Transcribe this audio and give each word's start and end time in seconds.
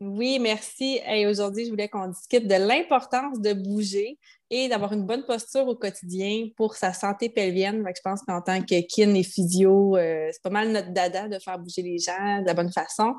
Oui, 0.00 0.38
merci. 0.40 1.00
Et 1.06 1.26
aujourd'hui, 1.26 1.64
je 1.64 1.70
voulais 1.70 1.88
qu'on 1.88 2.08
discute 2.08 2.48
de 2.48 2.54
l'importance 2.54 3.40
de 3.40 3.52
bouger 3.52 4.18
et 4.50 4.68
d'avoir 4.68 4.92
une 4.92 5.06
bonne 5.06 5.24
posture 5.24 5.66
au 5.68 5.76
quotidien 5.76 6.48
pour 6.56 6.74
sa 6.74 6.92
santé 6.92 7.28
pelvienne. 7.28 7.84
je 7.86 8.00
pense 8.02 8.22
qu'en 8.22 8.42
tant 8.42 8.60
que 8.60 8.80
kin 8.86 9.14
et 9.14 9.22
physio, 9.22 9.96
euh, 9.96 10.28
c'est 10.32 10.42
pas 10.42 10.50
mal 10.50 10.72
notre 10.72 10.92
dada 10.92 11.28
de 11.28 11.38
faire 11.38 11.58
bouger 11.58 11.82
les 11.82 11.98
gens 11.98 12.40
de 12.40 12.46
la 12.46 12.54
bonne 12.54 12.72
façon. 12.72 13.14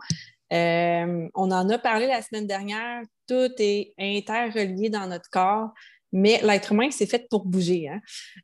Euh, 0.54 1.28
on 1.34 1.52
en 1.52 1.70
a 1.70 1.78
parlé 1.78 2.08
la 2.08 2.22
semaine 2.22 2.46
dernière. 2.46 3.02
Tout 3.28 3.52
est 3.58 3.94
interrelié 3.98 4.90
dans 4.90 5.08
notre 5.08 5.30
corps. 5.30 5.70
Mais 6.18 6.40
l'être 6.44 6.72
humain, 6.72 6.88
c'est 6.92 7.08
fait 7.08 7.28
pour 7.30 7.46
bouger. 7.46 7.76
Il 7.76 7.88
hein. 7.90 8.00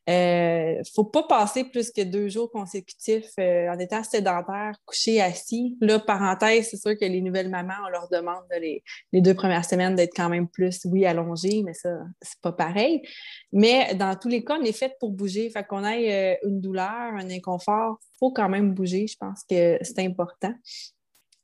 ne 0.06 0.80
euh, 0.80 0.82
faut 0.94 1.06
pas 1.06 1.24
passer 1.24 1.64
plus 1.64 1.90
que 1.90 2.02
deux 2.02 2.28
jours 2.28 2.52
consécutifs 2.52 3.32
euh, 3.40 3.70
en 3.70 3.80
étant 3.80 4.04
sédentaire, 4.04 4.74
couché, 4.86 5.22
assis. 5.22 5.78
Là, 5.80 5.98
parenthèse, 6.00 6.68
c'est 6.70 6.76
sûr 6.76 6.98
que 7.00 7.06
les 7.06 7.22
nouvelles 7.22 7.48
mamans, 7.48 7.74
on 7.88 7.90
leur 7.90 8.10
demande 8.10 8.44
les, 8.60 8.84
deux 9.14 9.34
premières 9.34 9.64
semaines 9.64 9.96
d'être 9.96 10.12
quand 10.14 10.28
même 10.28 10.50
plus, 10.50 10.82
oui, 10.84 11.06
allongées, 11.06 11.64
mais 11.64 11.74
ça, 11.74 11.92
c'est 12.22 12.42
pas 12.42 12.52
pareil. 12.52 13.02
Mais 13.54 13.96
dans 13.96 14.18
tous 14.18 14.28
les 14.28 14.44
cas, 14.44 14.58
on 14.60 14.64
est 14.66 14.74
fait 14.74 14.94
pour 15.00 15.12
bouger. 15.12 15.50
Fait 15.50 15.64
qu'on 15.64 15.86
ait 15.86 16.36
euh, 16.44 16.50
une 16.50 16.60
douleur, 16.60 16.90
un 16.90 17.30
inconfort, 17.30 18.00
il 18.02 18.18
faut 18.20 18.34
quand 18.34 18.50
même 18.50 18.74
bouger. 18.74 19.08
Je 19.08 19.16
pense 19.18 19.46
que 19.50 19.78
c'est 19.82 20.00
important. 20.00 20.54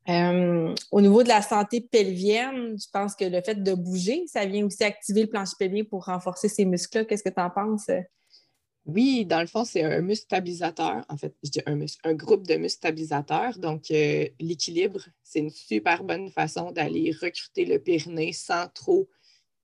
Euh, 0.09 0.73
au 0.91 1.02
niveau 1.02 1.22
de 1.22 1.27
la 1.27 1.41
santé 1.41 1.81
pelvienne, 1.81 2.77
je 2.80 2.88
pense 2.91 3.16
que 3.16 3.25
le 3.25 3.41
fait 3.41 3.61
de 3.61 3.73
bouger, 3.73 4.23
ça 4.27 4.45
vient 4.45 4.66
aussi 4.66 4.83
activer 4.83 5.23
le 5.23 5.27
plancher 5.27 5.55
pelvien 5.59 5.83
pour 5.83 6.05
renforcer 6.05 6.47
ces 6.47 6.66
muscles-là. 6.66 7.05
Qu'est-ce 7.05 7.23
que 7.23 7.30
tu 7.30 7.41
en 7.41 7.49
penses? 7.49 7.89
Oui, 8.86 9.25
dans 9.25 9.41
le 9.41 9.47
fond, 9.47 9.66
c'est 9.66 9.83
un 9.83 9.99
muscle 9.99 10.23
stabilisateur. 10.23 11.03
En 11.09 11.17
fait, 11.17 11.36
je 11.44 11.49
dis 11.49 11.61
un 11.66 11.75
muscle, 11.75 11.99
un 12.05 12.14
groupe 12.14 12.47
de 12.47 12.55
muscles 12.55 12.77
stabilisateurs. 12.77 13.59
Donc, 13.59 13.91
euh, 13.91 14.27
l'équilibre, 14.39 15.02
c'est 15.23 15.39
une 15.39 15.49
super 15.49 16.05
bonne 16.05 16.30
façon 16.31 16.71
d'aller 16.71 17.11
recruter 17.11 17.66
le 17.66 17.80
périnée 17.80 18.31
sans 18.31 18.69
trop 18.69 19.09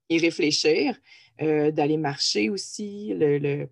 y 0.09 0.19
réfléchir, 0.19 0.99
euh, 1.41 1.71
d'aller 1.71 1.95
marcher 1.95 2.49
aussi. 2.49 3.13
le, 3.13 3.69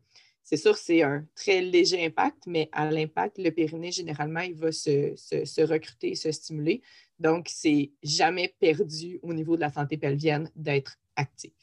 c'est 0.51 0.57
sûr, 0.57 0.75
c'est 0.75 1.01
un 1.01 1.25
très 1.33 1.61
léger 1.61 2.05
impact, 2.05 2.43
mais 2.45 2.67
à 2.73 2.91
l'impact, 2.91 3.37
le 3.37 3.51
périnée, 3.51 3.93
généralement, 3.93 4.41
il 4.41 4.55
va 4.55 4.73
se, 4.73 5.63
recruter, 5.63 6.13
se 6.15 6.29
stimuler. 6.29 6.81
Donc, 7.19 7.47
c'est 7.47 7.91
jamais 8.03 8.53
perdu 8.59 9.17
au 9.23 9.33
niveau 9.33 9.55
de 9.55 9.61
la 9.61 9.71
santé 9.71 9.95
pelvienne 9.95 10.51
d'être 10.57 10.97
actif. 11.15 11.53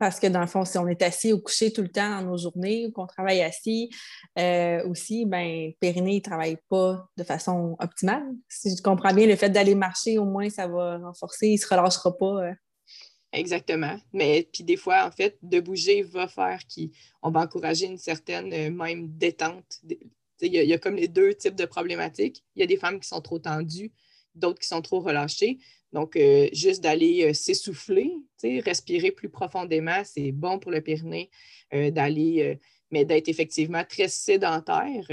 Parce 0.00 0.18
que 0.18 0.26
dans 0.26 0.40
le 0.40 0.48
fond, 0.48 0.64
si 0.64 0.76
on 0.78 0.88
est 0.88 1.00
assis 1.00 1.32
ou 1.32 1.38
couché 1.38 1.72
tout 1.72 1.80
le 1.80 1.88
temps 1.88 2.10
dans 2.10 2.26
nos 2.26 2.36
journées 2.36 2.86
ou 2.86 2.90
qu'on 2.90 3.06
travaille 3.06 3.40
assis 3.40 3.88
euh, 4.36 4.84
aussi, 4.88 5.24
ben 5.24 5.72
périnée 5.78 6.16
ne 6.16 6.20
travaille 6.20 6.58
pas 6.68 7.08
de 7.16 7.22
façon 7.22 7.76
optimale. 7.78 8.24
Si 8.48 8.76
je 8.76 8.82
comprends 8.82 9.14
bien, 9.14 9.28
le 9.28 9.36
fait 9.36 9.48
d'aller 9.48 9.76
marcher, 9.76 10.18
au 10.18 10.24
moins, 10.24 10.50
ça 10.50 10.66
va 10.66 10.98
renforcer, 10.98 11.46
il 11.46 11.54
ne 11.54 11.60
se 11.60 11.68
relâchera 11.68 12.14
pas. 12.16 12.46
Euh, 12.46 12.52
Exactement. 13.36 13.98
Mais 14.14 14.48
puis 14.50 14.64
des 14.64 14.76
fois, 14.76 15.06
en 15.06 15.10
fait, 15.10 15.38
de 15.42 15.60
bouger 15.60 16.02
va 16.02 16.26
faire 16.26 16.60
qu'on 16.74 17.30
va 17.30 17.40
encourager 17.40 17.84
une 17.84 17.98
certaine 17.98 18.50
euh, 18.52 18.70
même 18.70 19.08
détente. 19.18 19.82
Il 20.40 20.54
y, 20.54 20.72
a 20.72 20.78
comme 20.78 20.96
les 20.96 21.08
deux 21.08 21.34
types 21.34 21.54
de 21.54 21.66
problématiques. 21.66 22.42
Il 22.54 22.60
y 22.60 22.62
a 22.62 22.66
des 22.66 22.78
femmes 22.78 22.98
qui 22.98 23.08
sont 23.08 23.20
trop 23.20 23.38
tendues, 23.38 23.92
d'autres 24.34 24.60
qui 24.60 24.66
sont 24.68 24.80
trop 24.80 25.00
relâchées. 25.00 25.58
Donc, 25.92 26.16
euh, 26.16 26.48
juste 26.52 26.82
d'aller 26.82 27.24
euh, 27.24 27.34
s'essouffler, 27.34 28.10
respirer 28.42 29.10
plus 29.10 29.28
profondément, 29.28 30.02
c'est 30.04 30.32
bon 30.32 30.58
pour 30.58 30.70
le 30.70 30.80
périnée. 30.80 31.30
d'aller, 31.72 32.58
mais 32.90 33.04
d'être 33.04 33.28
effectivement 33.28 33.84
très 33.84 34.08
sédentaire, 34.08 35.10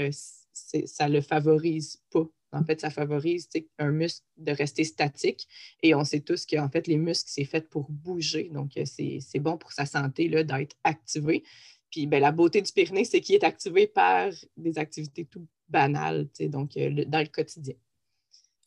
ça 0.52 1.08
ne 1.08 1.14
le 1.14 1.20
favorise 1.20 2.00
pas 2.10 2.26
en 2.54 2.64
fait, 2.64 2.80
ça 2.80 2.90
favorise 2.90 3.48
un 3.78 3.90
muscle 3.90 4.24
de 4.36 4.52
rester 4.52 4.84
statique. 4.84 5.48
Et 5.82 5.94
on 5.94 6.04
sait 6.04 6.20
tous 6.20 6.46
qu'en 6.46 6.68
fait, 6.68 6.86
les 6.86 6.96
muscles, 6.96 7.30
c'est 7.30 7.44
fait 7.44 7.68
pour 7.68 7.90
bouger. 7.90 8.50
Donc, 8.52 8.76
euh, 8.76 8.84
c'est 8.86 9.40
bon 9.40 9.58
pour 9.58 9.72
sa 9.72 9.86
santé 9.86 10.28
d'être 10.28 10.76
activé. 10.84 11.42
Puis 11.90 12.06
ben, 12.06 12.20
la 12.20 12.32
beauté 12.32 12.60
du 12.60 12.72
Pyrénées, 12.72 13.04
c'est 13.04 13.20
qu'il 13.20 13.36
est 13.36 13.44
activé 13.44 13.86
par 13.86 14.30
des 14.56 14.78
activités 14.78 15.24
tout 15.24 15.46
banales, 15.68 16.28
donc 16.48 16.76
euh, 16.76 17.04
dans 17.06 17.20
le 17.20 17.28
quotidien 17.28 17.74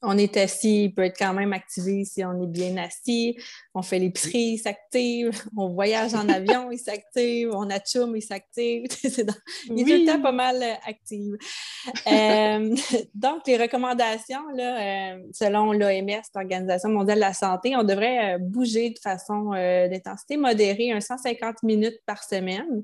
on 0.04 0.18
est 0.18 0.38
assis, 0.38 0.86
il 0.86 0.94
peut 0.94 1.04
être 1.04 1.18
quand 1.18 1.34
même 1.34 1.54
activé 1.54 2.06
si 2.06 2.24
on 2.24 2.44
est 2.44 2.48
bien 2.48 2.78
assis. 2.78 3.36
On 3.74 3.82
fait 3.82 3.98
l'épicerie, 3.98 4.54
il 4.54 4.58
s'active. 4.58 5.32
On 5.58 5.70
voyage 5.70 6.14
en 6.14 6.30
avion, 6.30 6.72
il 6.72 6.78
s'active. 6.78 7.50
On 7.52 7.70
a 7.70 7.80
chum, 7.80 8.16
il 8.16 8.22
s'active. 8.22 8.84
Il 9.70 9.80
est 9.80 9.84
tout 9.84 10.02
le 10.02 10.06
temps 10.06 10.22
pas 10.22 10.32
mal 10.32 10.62
euh, 10.62 10.74
actif. 10.86 11.34
Euh, 12.08 12.76
donc, 13.16 13.48
les 13.48 13.58
recommandations, 13.58 14.48
là, 14.56 15.14
euh, 15.14 15.20
selon 15.34 15.74
l'OMS, 15.74 16.22
l'Organisation 16.36 16.90
mondiale 16.90 17.18
de 17.18 17.22
la 17.22 17.34
santé, 17.34 17.76
on 17.76 17.84
devrait 17.84 18.38
bouger 18.40 18.92
de 18.92 19.00
façon 19.00 19.52
d'intensité 19.52 20.38
modérée, 20.38 20.92
un 20.92 21.02
150 21.02 21.64
minutes 21.64 22.00
par 22.06 22.24
semaine, 22.24 22.84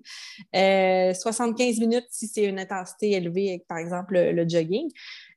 75 0.54 1.80
minutes 1.80 2.08
si 2.10 2.28
c'est 2.28 2.46
une 2.46 2.60
intensité 2.60 3.12
élevée, 3.12 3.64
par 3.68 3.78
exemple 3.78 4.20
le 4.20 4.48
jogging. 4.48 4.90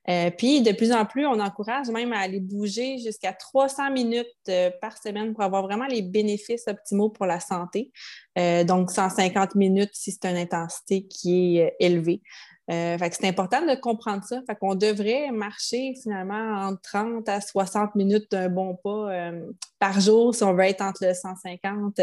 Euh, 0.08 0.30
puis, 0.30 0.62
de 0.62 0.72
plus 0.72 0.92
en 0.92 1.04
plus, 1.04 1.26
on 1.26 1.40
encourage 1.40 1.88
même 1.88 2.12
à 2.12 2.20
aller 2.20 2.40
bouger 2.40 2.98
jusqu'à 2.98 3.32
300 3.32 3.90
minutes 3.90 4.26
euh, 4.48 4.70
par 4.80 4.96
semaine 4.98 5.32
pour 5.32 5.42
avoir 5.42 5.62
vraiment 5.62 5.86
les 5.86 6.02
bénéfices 6.02 6.68
optimaux 6.68 7.10
pour 7.10 7.26
la 7.26 7.40
santé. 7.40 7.90
Euh, 8.38 8.64
donc, 8.64 8.90
150 8.90 9.54
minutes 9.54 9.90
si 9.92 10.12
c'est 10.12 10.28
une 10.28 10.36
intensité 10.36 11.06
qui 11.06 11.58
est 11.58 11.74
élevée. 11.80 12.22
c'est 12.68 13.24
important 13.24 13.62
de 13.62 13.74
comprendre 13.74 14.24
ça. 14.24 14.40
Fait 14.46 14.56
qu'on 14.56 14.74
devrait 14.74 15.30
marcher 15.32 15.94
finalement 16.02 16.66
entre 16.66 16.80
30 16.82 17.28
à 17.28 17.40
60 17.40 17.94
minutes 17.94 18.30
d'un 18.30 18.48
bon 18.48 18.76
pas 18.82 19.30
par 19.78 20.00
jour 20.00 20.34
si 20.34 20.42
on 20.42 20.52
veut 20.52 20.64
être 20.64 20.82
entre 20.82 21.06
le 21.06 21.14
150 21.14 22.00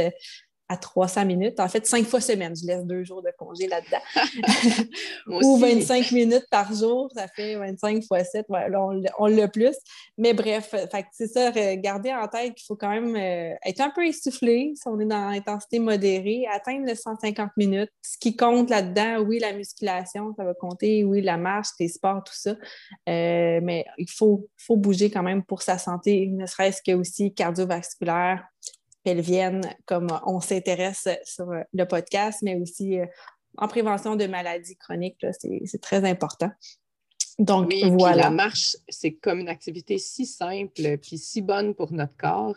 à 0.73 0.77
300 0.77 1.25
minutes. 1.25 1.59
En 1.59 1.67
fait, 1.67 1.85
cinq 1.85 2.05
fois 2.05 2.19
semaine. 2.19 2.55
Je 2.55 2.65
laisse 2.65 2.83
deux 2.83 3.03
jours 3.03 3.21
de 3.21 3.29
congé 3.37 3.67
là-dedans. 3.67 4.01
Ou 5.27 5.57
25 5.57 6.11
minutes 6.11 6.47
par 6.49 6.73
jour, 6.73 7.09
ça 7.15 7.27
fait 7.27 7.55
25 7.55 8.03
fois 8.05 8.23
7. 8.23 8.47
on, 9.19 9.27
l'a 9.27 9.47
plus. 9.47 9.75
Mais 10.17 10.33
bref, 10.33 10.73
c'est 11.11 11.27
ça, 11.27 11.51
garder 11.75 12.13
en 12.13 12.27
tête 12.27 12.55
qu'il 12.55 12.65
faut 12.65 12.75
quand 12.75 12.89
même 12.89 13.15
euh, 13.15 13.55
être 13.65 13.81
un 13.81 13.91
peu 13.91 14.05
essoufflé 14.05 14.73
si 14.75 14.87
on 14.87 14.99
est 14.99 15.05
dans 15.05 15.29
l'intensité 15.29 15.79
modérée, 15.79 16.45
atteindre 16.51 16.87
le 16.87 16.95
150 16.95 17.51
minutes. 17.57 17.91
Ce 18.01 18.17
qui 18.17 18.35
compte 18.35 18.69
là-dedans, 18.69 19.19
oui, 19.19 19.39
la 19.39 19.53
musculation, 19.53 20.33
ça 20.35 20.43
va 20.43 20.53
compter, 20.53 21.03
oui, 21.03 21.21
la 21.21 21.37
marche, 21.37 21.69
les 21.79 21.87
sports, 21.87 22.23
tout 22.23 22.33
ça. 22.35 22.51
Euh, 23.09 23.59
mais 23.61 23.85
il 23.97 24.09
faut, 24.09 24.49
faut 24.57 24.77
bouger 24.77 25.11
quand 25.11 25.23
même 25.23 25.43
pour 25.43 25.61
sa 25.61 25.77
santé, 25.77 26.27
ne 26.27 26.45
serait-ce 26.45 26.81
que 26.85 26.95
aussi 26.95 27.33
cardiovasculaire, 27.33 28.45
pelvienne, 29.03 29.61
comme 29.85 30.07
on 30.25 30.39
s'intéresse 30.39 31.07
sur 31.25 31.53
le 31.73 31.85
podcast, 31.85 32.39
mais 32.41 32.55
aussi 32.55 32.99
euh, 32.99 33.05
en 33.57 33.67
prévention 33.67 34.15
de 34.15 34.25
maladies 34.25 34.77
chroniques. 34.77 35.17
C'est 35.65 35.81
très 35.81 36.07
important. 36.09 36.51
Donc, 37.39 37.73
voilà. 37.97 38.23
la 38.23 38.29
marche, 38.29 38.77
c'est 38.89 39.13
comme 39.13 39.39
une 39.39 39.49
activité 39.49 39.97
si 39.97 40.25
simple 40.25 40.97
puis 40.99 41.17
si 41.17 41.41
bonne 41.41 41.73
pour 41.73 41.91
notre 41.91 42.15
corps. 42.17 42.55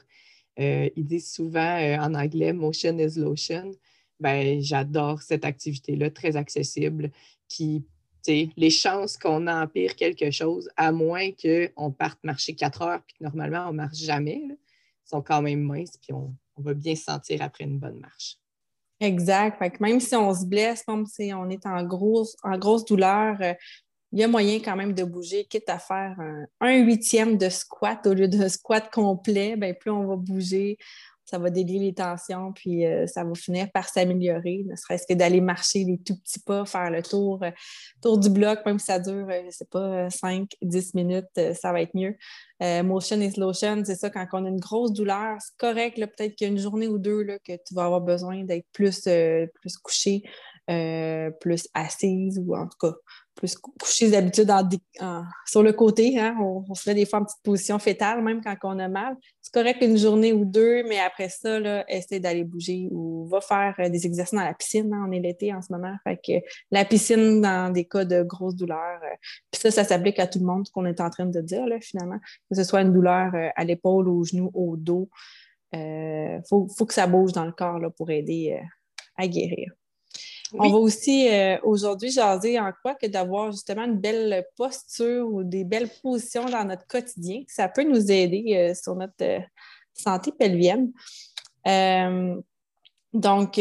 Euh, 0.58 0.88
ils 0.96 1.04
disent 1.04 1.32
souvent 1.32 1.78
euh, 1.78 1.98
en 1.98 2.14
anglais 2.14 2.52
motion 2.52 2.98
is 2.98 3.18
lotion. 3.18 3.72
Ben, 4.20 4.60
j'adore 4.60 5.20
cette 5.20 5.44
activité-là, 5.44 6.10
très 6.10 6.36
accessible, 6.36 7.10
qui, 7.48 7.84
les 8.26 8.70
chances 8.70 9.18
qu'on 9.18 9.46
empire 9.46 9.94
quelque 9.94 10.30
chose, 10.30 10.70
à 10.76 10.90
moins 10.90 11.30
qu'on 11.32 11.90
parte 11.90 12.18
marcher 12.24 12.54
quatre 12.54 12.82
heures, 12.82 13.02
puis 13.06 13.16
que 13.18 13.24
normalement, 13.24 13.66
on 13.68 13.72
ne 13.72 13.76
marche 13.76 13.98
jamais, 13.98 14.42
sont 15.08 15.22
quand 15.22 15.42
même 15.42 15.62
minces, 15.62 15.96
puis 16.00 16.12
on, 16.12 16.34
va 16.58 16.74
bien 16.74 16.94
se 16.94 17.04
sentir 17.04 17.42
après 17.42 17.64
une 17.64 17.78
bonne 17.78 17.98
marche. 17.98 18.38
Exact. 18.98 19.60
même 19.80 20.00
si 20.00 20.16
on 20.16 20.34
se 20.34 20.46
blesse, 20.46 20.82
même 20.88 21.04
si 21.04 21.30
on 21.34 21.50
est 21.50 21.66
en 21.66 21.84
grosse, 21.84 22.34
en 22.42 22.56
grosse 22.56 22.86
douleur, 22.86 23.36
euh, 23.42 23.52
il 24.12 24.20
y 24.20 24.24
a 24.24 24.28
moyen 24.28 24.60
quand 24.60 24.76
même 24.76 24.94
de 24.94 25.04
bouger, 25.04 25.44
quitte 25.44 25.68
à 25.68 25.78
faire 25.78 26.16
un, 26.60 26.76
huitième 26.78 27.36
de 27.36 27.50
squat 27.50 28.06
au 28.06 28.14
lieu 28.14 28.28
d'un 28.28 28.48
squat 28.48 28.90
complet, 28.90 29.56
ben, 29.56 29.74
plus 29.74 29.90
on 29.90 30.06
va 30.06 30.16
bouger, 30.16 30.78
ça 31.26 31.38
va 31.38 31.50
délier 31.50 31.80
les 31.80 31.92
tensions, 31.92 32.52
puis 32.52 32.86
euh, 32.86 33.06
ça 33.06 33.24
va 33.24 33.34
finir 33.34 33.70
par 33.72 33.88
s'améliorer, 33.88 34.64
ne 34.64 34.76
serait-ce 34.76 35.06
que 35.06 35.14
d'aller 35.14 35.40
marcher 35.40 35.84
les 35.84 35.98
tout 35.98 36.16
petits 36.16 36.38
pas, 36.38 36.64
faire 36.64 36.90
le 36.90 37.02
tour, 37.02 37.42
euh, 37.42 37.50
tour 38.00 38.16
du 38.16 38.30
bloc, 38.30 38.60
même 38.64 38.78
si 38.78 38.86
ça 38.86 39.00
dure, 39.00 39.28
je 39.28 39.46
ne 39.46 39.50
sais 39.50 39.64
pas, 39.64 40.08
5, 40.08 40.52
10 40.62 40.94
minutes, 40.94 41.54
ça 41.54 41.72
va 41.72 41.82
être 41.82 41.94
mieux. 41.94 42.16
motion 42.84 43.20
is 43.20 43.38
lotion, 43.38 43.82
c'est 43.84 43.96
ça, 43.96 44.08
quand 44.08 44.26
on 44.32 44.44
a 44.44 44.48
une 44.48 44.60
grosse 44.60 44.92
douleur, 44.92 45.36
c'est 45.40 45.56
correct, 45.58 45.96
peut-être 45.98 46.36
qu'il 46.36 46.46
y 46.46 46.50
a 46.50 46.52
une 46.52 46.60
journée 46.60 46.86
ou 46.86 46.98
deux 46.98 47.22
là, 47.22 47.38
que 47.40 47.52
tu 47.52 47.74
vas 47.74 47.84
avoir 47.84 48.00
besoin 48.00 48.44
d'être 48.44 48.66
plus, 48.72 49.02
plus 49.02 49.76
couché, 49.78 50.22
plus 50.66 51.68
assise, 51.74 52.38
ou 52.38 52.56
en 52.56 52.68
tout 52.68 52.78
cas, 52.80 52.94
plus 53.36 53.54
coucher 53.56 54.10
d'habitude 54.10 54.50
sur 55.46 55.62
le 55.62 55.72
côté. 55.72 56.18
Hein? 56.18 56.36
On, 56.40 56.74
se 56.74 56.88
met 56.88 56.94
des 56.94 57.06
fois 57.06 57.20
en 57.20 57.24
petite 57.24 57.42
position 57.42 57.78
fétale, 57.78 58.22
même 58.22 58.40
quand 58.42 58.56
on 58.64 58.78
a 58.78 58.88
mal. 58.88 59.14
C'est 59.42 59.52
correct 59.52 59.78
une 59.82 59.98
journée 59.98 60.32
ou 60.32 60.44
deux, 60.44 60.82
mais 60.88 60.98
après 60.98 61.28
ça, 61.28 61.60
là, 61.60 61.84
essaie 61.88 62.18
d'aller 62.18 62.44
bouger 62.44 62.88
ou 62.90 63.28
va 63.28 63.40
faire 63.40 63.74
euh, 63.78 63.88
des 63.88 64.06
exercices 64.06 64.36
dans 64.36 64.44
la 64.44 64.54
piscine. 64.54 64.92
Hein? 64.92 65.04
On 65.06 65.12
est 65.12 65.20
l'été 65.20 65.54
en 65.54 65.60
ce 65.62 65.72
moment. 65.72 65.94
Fait 66.02 66.16
que 66.16 66.44
la 66.70 66.84
piscine 66.84 67.40
dans 67.42 67.72
des 67.72 67.84
cas 67.84 68.04
de 68.04 68.22
grosse 68.22 68.56
douleur. 68.56 69.00
Euh, 69.02 69.16
puis 69.50 69.60
ça, 69.60 69.70
ça 69.70 69.84
s'applique 69.84 70.18
à 70.18 70.26
tout 70.26 70.38
le 70.38 70.46
monde, 70.46 70.66
ce 70.66 70.72
qu'on 70.72 70.86
est 70.86 71.00
en 71.00 71.10
train 71.10 71.26
de 71.26 71.40
dire, 71.40 71.66
là, 71.66 71.76
finalement. 71.80 72.18
Que 72.50 72.56
ce 72.56 72.64
soit 72.64 72.80
une 72.80 72.92
douleur 72.92 73.34
euh, 73.34 73.48
à 73.54 73.64
l'épaule, 73.64 74.08
au 74.08 74.24
genou, 74.24 74.50
au 74.54 74.76
dos. 74.76 75.08
Il 75.72 76.40
faut, 76.48 76.68
faut, 76.74 76.86
que 76.86 76.94
ça 76.94 77.06
bouge 77.06 77.32
dans 77.32 77.44
le 77.44 77.52
corps 77.52 77.78
là, 77.78 77.90
pour 77.90 78.10
aider 78.10 78.58
à 79.16 79.26
guérir. 79.26 79.72
On 80.58 80.70
va 80.70 80.78
aussi 80.78 81.28
euh, 81.28 81.58
aujourd'hui 81.62 82.10
jaser 82.10 82.58
en 82.58 82.72
quoi 82.82 82.94
que 82.94 83.06
d'avoir 83.06 83.52
justement 83.52 83.84
une 83.84 83.98
belle 83.98 84.44
posture 84.56 85.28
ou 85.28 85.44
des 85.44 85.64
belles 85.64 85.90
positions 86.02 86.46
dans 86.46 86.64
notre 86.64 86.86
quotidien. 86.86 87.42
Ça 87.48 87.68
peut 87.68 87.84
nous 87.84 88.10
aider 88.10 88.44
euh, 88.54 88.74
sur 88.74 88.94
notre 88.94 89.14
euh, 89.22 89.40
santé 89.94 90.32
pelvienne. 90.32 90.92
donc, 93.12 93.60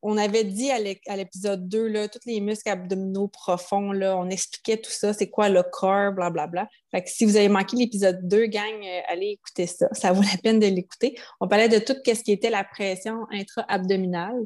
on 0.00 0.16
avait 0.16 0.44
dit 0.44 0.70
à 0.70 1.16
l'épisode 1.16 1.68
2, 1.68 1.88
là, 1.88 2.08
tous 2.08 2.20
les 2.26 2.40
muscles 2.40 2.68
abdominaux 2.68 3.26
profonds, 3.26 3.90
là, 3.90 4.16
on 4.16 4.28
expliquait 4.28 4.76
tout 4.76 4.92
ça, 4.92 5.12
c'est 5.12 5.28
quoi 5.28 5.48
le 5.48 5.62
corps, 5.62 6.12
blablabla. 6.12 6.68
Fait 6.92 7.02
que 7.02 7.10
si 7.10 7.24
vous 7.24 7.36
avez 7.36 7.48
manqué 7.48 7.76
l'épisode 7.76 8.20
2, 8.28 8.46
gang, 8.46 8.84
allez 9.08 9.30
écouter 9.30 9.66
ça. 9.66 9.88
Ça 9.92 10.12
vaut 10.12 10.22
la 10.22 10.38
peine 10.42 10.60
de 10.60 10.66
l'écouter. 10.66 11.18
On 11.40 11.48
parlait 11.48 11.68
de 11.68 11.78
tout 11.78 11.94
ce 12.06 12.22
qui 12.22 12.32
était 12.32 12.50
la 12.50 12.62
pression 12.64 13.26
intra-abdominale. 13.32 14.44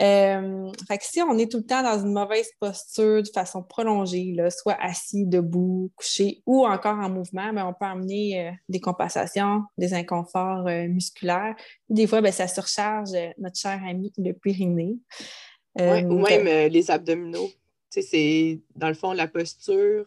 Euh, 0.00 0.72
fait 0.88 0.98
que 0.98 1.04
si 1.04 1.20
on 1.20 1.36
est 1.36 1.50
tout 1.50 1.58
le 1.58 1.66
temps 1.66 1.82
dans 1.82 2.02
une 2.02 2.12
mauvaise 2.12 2.50
posture 2.58 3.22
de 3.22 3.28
façon 3.28 3.62
prolongée, 3.62 4.32
là, 4.34 4.50
soit 4.50 4.76
assis, 4.80 5.26
debout, 5.26 5.92
couché 5.94 6.42
ou 6.46 6.66
encore 6.66 6.98
en 6.98 7.10
mouvement, 7.10 7.52
ben, 7.52 7.66
on 7.66 7.74
peut 7.74 7.84
amener 7.84 8.48
euh, 8.48 8.52
des 8.68 8.80
compensations, 8.80 9.62
des 9.76 9.92
inconforts 9.92 10.66
euh, 10.68 10.88
musculaires. 10.88 11.54
Des 11.90 12.06
fois, 12.06 12.22
ben, 12.22 12.32
ça 12.32 12.48
surcharge 12.48 13.10
notre 13.36 13.58
cher 13.58 13.78
ami 13.86 14.10
le 14.16 14.32
périnée. 14.32 14.96
ou 15.78 16.18
même 16.18 16.70
les 16.70 16.90
abdominaux. 16.90 17.50
C'est 17.90 18.60
dans 18.76 18.88
le 18.88 18.94
fond 18.94 19.12
la 19.12 19.28
posture. 19.28 20.06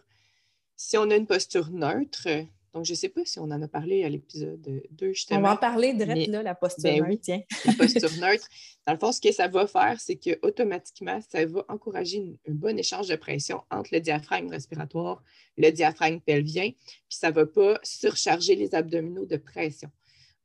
Si 0.75 0.97
on 0.97 1.09
a 1.11 1.15
une 1.15 1.27
posture 1.27 1.69
neutre, 1.69 2.27
donc, 2.73 2.85
je 2.85 2.93
ne 2.93 2.95
sais 2.95 3.09
pas 3.09 3.21
si 3.23 3.39
on 3.39 3.43
en 3.43 3.61
a 3.61 3.67
parlé 3.67 4.03
à 4.03 4.09
l'épisode 4.09 4.59
2, 4.89 5.13
justement. 5.13 5.39
On 5.39 5.43
va 5.43 5.53
en 5.53 5.57
parler 5.57 5.93
direct, 5.93 6.27
là, 6.27 6.41
la 6.41 6.55
posture 6.55 6.83
ben 6.83 7.07
neutre, 7.07 7.21
tiens. 7.21 7.41
la 7.65 7.73
posture 7.73 8.11
neutre. 8.19 8.47
Dans 8.87 8.93
le 8.93 8.99
fond, 8.99 9.11
ce 9.11 9.21
que 9.21 9.31
ça 9.31 9.47
va 9.47 9.67
faire, 9.67 9.99
c'est 9.99 10.15
qu'automatiquement, 10.15 11.19
ça 11.29 11.45
va 11.45 11.63
encourager 11.69 12.39
un 12.47 12.53
bon 12.53 12.77
échange 12.77 13.07
de 13.07 13.15
pression 13.15 13.61
entre 13.69 13.91
le 13.93 13.99
diaphragme 13.99 14.49
respiratoire, 14.49 15.23
le 15.55 15.69
diaphragme 15.69 16.19
pelvien, 16.19 16.71
puis 16.71 17.17
ça 17.17 17.29
ne 17.29 17.35
va 17.35 17.45
pas 17.45 17.79
surcharger 17.83 18.55
les 18.55 18.73
abdominaux 18.73 19.27
de 19.27 19.37
pression. 19.37 19.89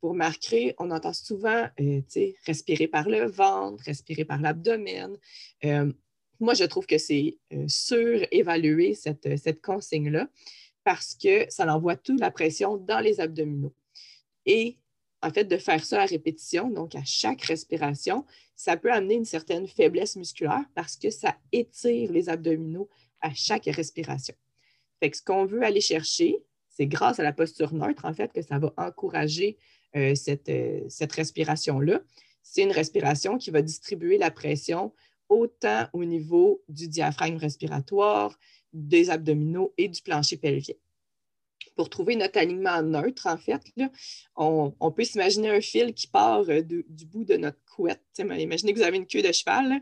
Vous 0.02 0.10
remarquerez, 0.10 0.74
on 0.78 0.90
entend 0.90 1.14
souvent, 1.14 1.66
euh, 1.80 2.00
respirer 2.46 2.88
par 2.88 3.08
le 3.08 3.24
ventre, 3.26 3.82
respirer 3.84 4.26
par 4.26 4.40
l'abdomen. 4.40 5.16
Euh, 5.64 5.90
moi, 6.40 6.54
je 6.54 6.64
trouve 6.64 6.86
que 6.86 6.98
c'est 6.98 7.38
euh, 7.54 7.64
surévaluer 7.66 8.94
cette, 8.94 9.38
cette 9.38 9.62
consigne-là 9.62 10.28
parce 10.88 11.14
que 11.14 11.44
ça 11.50 11.66
envoie 11.66 11.96
toute 11.96 12.18
la 12.18 12.30
pression 12.30 12.78
dans 12.78 13.00
les 13.00 13.20
abdominaux. 13.20 13.74
Et 14.46 14.78
en 15.20 15.28
fait, 15.28 15.44
de 15.44 15.58
faire 15.58 15.84
ça 15.84 16.00
à 16.00 16.06
répétition, 16.06 16.70
donc 16.70 16.94
à 16.94 17.04
chaque 17.04 17.42
respiration, 17.42 18.24
ça 18.56 18.78
peut 18.78 18.90
amener 18.90 19.16
une 19.16 19.26
certaine 19.26 19.68
faiblesse 19.68 20.16
musculaire 20.16 20.64
parce 20.74 20.96
que 20.96 21.10
ça 21.10 21.36
étire 21.52 22.10
les 22.10 22.30
abdominaux 22.30 22.88
à 23.20 23.34
chaque 23.34 23.66
respiration. 23.66 24.34
Fait 24.98 25.14
ce 25.14 25.22
qu'on 25.22 25.44
veut 25.44 25.62
aller 25.62 25.82
chercher, 25.82 26.38
c'est 26.70 26.86
grâce 26.86 27.20
à 27.20 27.22
la 27.22 27.34
posture 27.34 27.74
neutre, 27.74 28.06
en 28.06 28.14
fait, 28.14 28.32
que 28.32 28.40
ça 28.40 28.58
va 28.58 28.72
encourager 28.78 29.58
euh, 29.94 30.14
cette, 30.14 30.48
euh, 30.48 30.80
cette 30.88 31.12
respiration-là. 31.12 32.00
C'est 32.42 32.62
une 32.62 32.72
respiration 32.72 33.36
qui 33.36 33.50
va 33.50 33.60
distribuer 33.60 34.16
la 34.16 34.30
pression 34.30 34.94
autant 35.28 35.86
au 35.92 36.04
niveau 36.04 36.62
du 36.68 36.88
diaphragme 36.88 37.36
respiratoire, 37.36 38.38
des 38.72 39.10
abdominaux 39.10 39.72
et 39.76 39.88
du 39.88 40.02
plancher 40.02 40.36
pelvien. 40.36 40.74
Pour 41.74 41.90
trouver 41.90 42.16
notre 42.16 42.38
alignement 42.38 42.82
neutre, 42.82 43.26
en 43.26 43.36
fait, 43.36 43.60
on, 44.36 44.92
peut 44.92 45.04
s'imaginer 45.04 45.50
un 45.50 45.60
fil 45.60 45.94
qui 45.94 46.08
part 46.08 46.48
euh, 46.48 46.62
du 46.62 47.06
bout 47.06 47.24
de 47.24 47.36
notre 47.36 47.58
couette. 47.64 48.02
imaginez 48.18 48.72
que 48.72 48.78
vous 48.78 48.84
avez 48.84 48.96
une 48.96 49.06
queue 49.06 49.22
de 49.22 49.32
cheval 49.32 49.80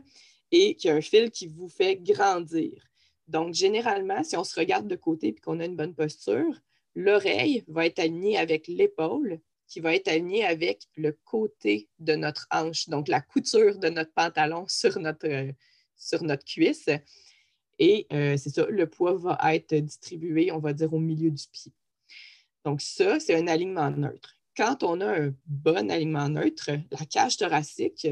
et 0.51 0.75
qu'il 0.75 0.89
y 0.89 0.91
a 0.91 0.95
un 0.95 1.01
fil 1.01 1.31
qui 1.31 1.47
vous 1.47 1.69
fait 1.69 1.95
grandir. 1.97 2.83
Donc, 3.27 3.53
généralement, 3.53 4.23
si 4.23 4.37
on 4.37 4.43
se 4.43 4.57
regarde 4.57 4.87
de 4.87 4.95
côté 4.95 5.27
et 5.27 5.35
qu'on 5.35 5.59
a 5.59 5.65
une 5.65 5.75
bonne 5.75 5.95
posture, 5.95 6.59
l'oreille 6.95 7.63
va 7.67 7.85
être 7.85 7.99
alignée 7.99 8.37
avec 8.37 8.67
l'épaule 8.67 9.39
qui 9.67 9.79
va 9.79 9.95
être 9.95 10.07
alignée 10.07 10.45
avec 10.45 10.83
le 10.95 11.11
côté 11.25 11.89
de 11.99 12.15
notre 12.15 12.47
hanche, 12.51 12.87
donc 12.89 13.07
la 13.07 13.21
couture 13.21 13.77
de 13.77 13.89
notre 13.89 14.13
pantalon 14.13 14.65
sur 14.67 14.97
notre, 14.99 15.27
euh, 15.27 15.51
sur 15.97 16.23
notre 16.23 16.45
cuisse. 16.45 16.89
Et 17.79 18.07
euh, 18.11 18.37
c'est 18.37 18.49
ça, 18.49 18.65
le 18.69 18.89
poids 18.89 19.15
va 19.15 19.37
être 19.53 19.75
distribué, 19.75 20.51
on 20.51 20.59
va 20.59 20.73
dire, 20.73 20.93
au 20.93 20.99
milieu 20.99 21.29
du 21.29 21.43
pied. 21.51 21.73
Donc, 22.65 22.81
ça, 22.81 23.19
c'est 23.19 23.35
un 23.35 23.47
alignement 23.47 23.91
neutre. 23.91 24.35
Quand 24.55 24.83
on 24.83 25.01
a 25.01 25.21
un 25.21 25.33
bon 25.45 25.91
alignement 25.91 26.29
neutre, 26.29 26.71
la 26.91 27.05
cage 27.05 27.37
thoracique, 27.37 28.07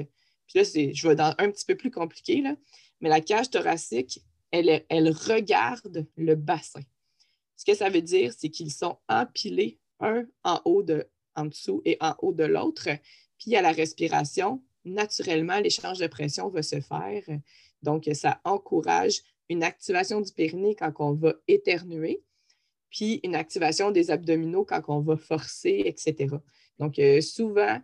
puis 0.47 0.59
là, 0.59 0.63
je 0.63 1.07
vais 1.07 1.15
dans 1.15 1.33
un 1.39 1.49
petit 1.49 1.65
peu 1.65 1.75
plus 1.75 1.89
compliqué, 1.89 2.41
là, 2.41 2.55
mais 3.01 3.09
la 3.09 3.21
cage 3.21 3.49
thoracique, 3.49 4.21
elle, 4.51 4.85
elle 4.89 5.09
regarde 5.09 6.05
le 6.15 6.35
bassin. 6.35 6.81
Ce 7.55 7.65
que 7.65 7.75
ça 7.75 7.89
veut 7.89 8.01
dire, 8.01 8.33
c'est 8.37 8.49
qu'ils 8.49 8.71
sont 8.71 8.97
empilés 9.09 9.79
un 9.99 10.25
en 10.43 10.61
haut 10.65 10.83
de, 10.83 11.07
en 11.35 11.45
dessous 11.45 11.81
et 11.85 11.97
en 12.01 12.15
haut 12.21 12.33
de 12.33 12.43
l'autre. 12.43 12.89
Puis 13.37 13.55
à 13.55 13.61
la 13.61 13.71
respiration, 13.71 14.61
naturellement, 14.85 15.59
l'échange 15.59 15.99
de 15.99 16.07
pression 16.07 16.49
va 16.49 16.63
se 16.63 16.79
faire. 16.79 17.23
Donc, 17.81 18.09
ça 18.13 18.39
encourage 18.43 19.21
une 19.49 19.63
activation 19.63 20.21
du 20.21 20.31
périnée 20.31 20.75
quand 20.75 20.93
on 20.99 21.13
va 21.13 21.33
éternuer, 21.47 22.23
puis 22.89 23.19
une 23.23 23.35
activation 23.35 23.91
des 23.91 24.11
abdominaux 24.11 24.65
quand 24.65 24.81
on 24.87 25.01
va 25.01 25.17
forcer, 25.17 25.83
etc. 25.85 26.35
Donc, 26.79 26.97
euh, 26.99 27.21
souvent, 27.21 27.79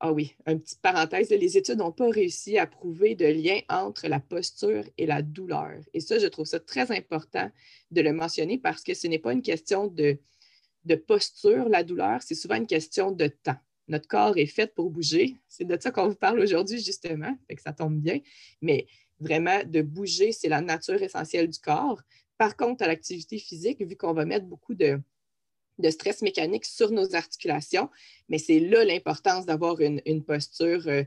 ah 0.00 0.12
oui, 0.12 0.34
une 0.46 0.60
petite 0.60 0.80
parenthèse, 0.80 1.30
les 1.30 1.56
études 1.56 1.78
n'ont 1.78 1.92
pas 1.92 2.10
réussi 2.10 2.58
à 2.58 2.66
prouver 2.66 3.14
de 3.14 3.26
lien 3.26 3.60
entre 3.68 4.08
la 4.08 4.18
posture 4.18 4.84
et 4.98 5.06
la 5.06 5.22
douleur. 5.22 5.78
Et 5.94 6.00
ça, 6.00 6.18
je 6.18 6.26
trouve 6.26 6.46
ça 6.46 6.58
très 6.58 6.90
important 6.90 7.48
de 7.92 8.00
le 8.00 8.12
mentionner 8.12 8.58
parce 8.58 8.82
que 8.82 8.94
ce 8.94 9.06
n'est 9.06 9.20
pas 9.20 9.32
une 9.32 9.42
question 9.42 9.86
de, 9.86 10.18
de 10.84 10.94
posture, 10.94 11.68
la 11.68 11.84
douleur, 11.84 12.22
c'est 12.22 12.34
souvent 12.34 12.56
une 12.56 12.66
question 12.66 13.10
de 13.10 13.28
temps. 13.28 13.56
Notre 13.88 14.08
corps 14.08 14.36
est 14.36 14.46
fait 14.46 14.72
pour 14.74 14.90
bouger. 14.90 15.36
C'est 15.48 15.64
de 15.64 15.76
ça 15.80 15.90
qu'on 15.90 16.08
vous 16.08 16.14
parle 16.14 16.40
aujourd'hui, 16.40 16.80
justement, 16.80 17.36
fait 17.48 17.56
que 17.56 17.62
ça 17.62 17.72
tombe 17.72 18.00
bien. 18.00 18.20
Mais 18.60 18.86
vraiment 19.20 19.62
de 19.64 19.82
bouger, 19.82 20.32
c'est 20.32 20.48
la 20.48 20.60
nature 20.60 21.02
essentielle 21.02 21.48
du 21.48 21.58
corps. 21.58 22.00
Par 22.38 22.56
contre, 22.56 22.82
à 22.82 22.86
l'activité 22.86 23.38
physique, 23.38 23.82
vu 23.82 23.96
qu'on 23.96 24.14
va 24.14 24.24
mettre 24.24 24.46
beaucoup 24.46 24.74
de, 24.74 25.00
stress 25.90 26.22
mécanique 26.22 26.64
sur 26.64 26.90
nos 26.90 27.14
articulations, 27.14 27.88
mais 28.28 28.38
c'est 28.38 28.60
là 28.60 28.84
l'importance 28.84 29.46
d'avoir 29.46 29.80
une, 29.80 30.24
posture 30.24 30.86
euh, 30.86 31.02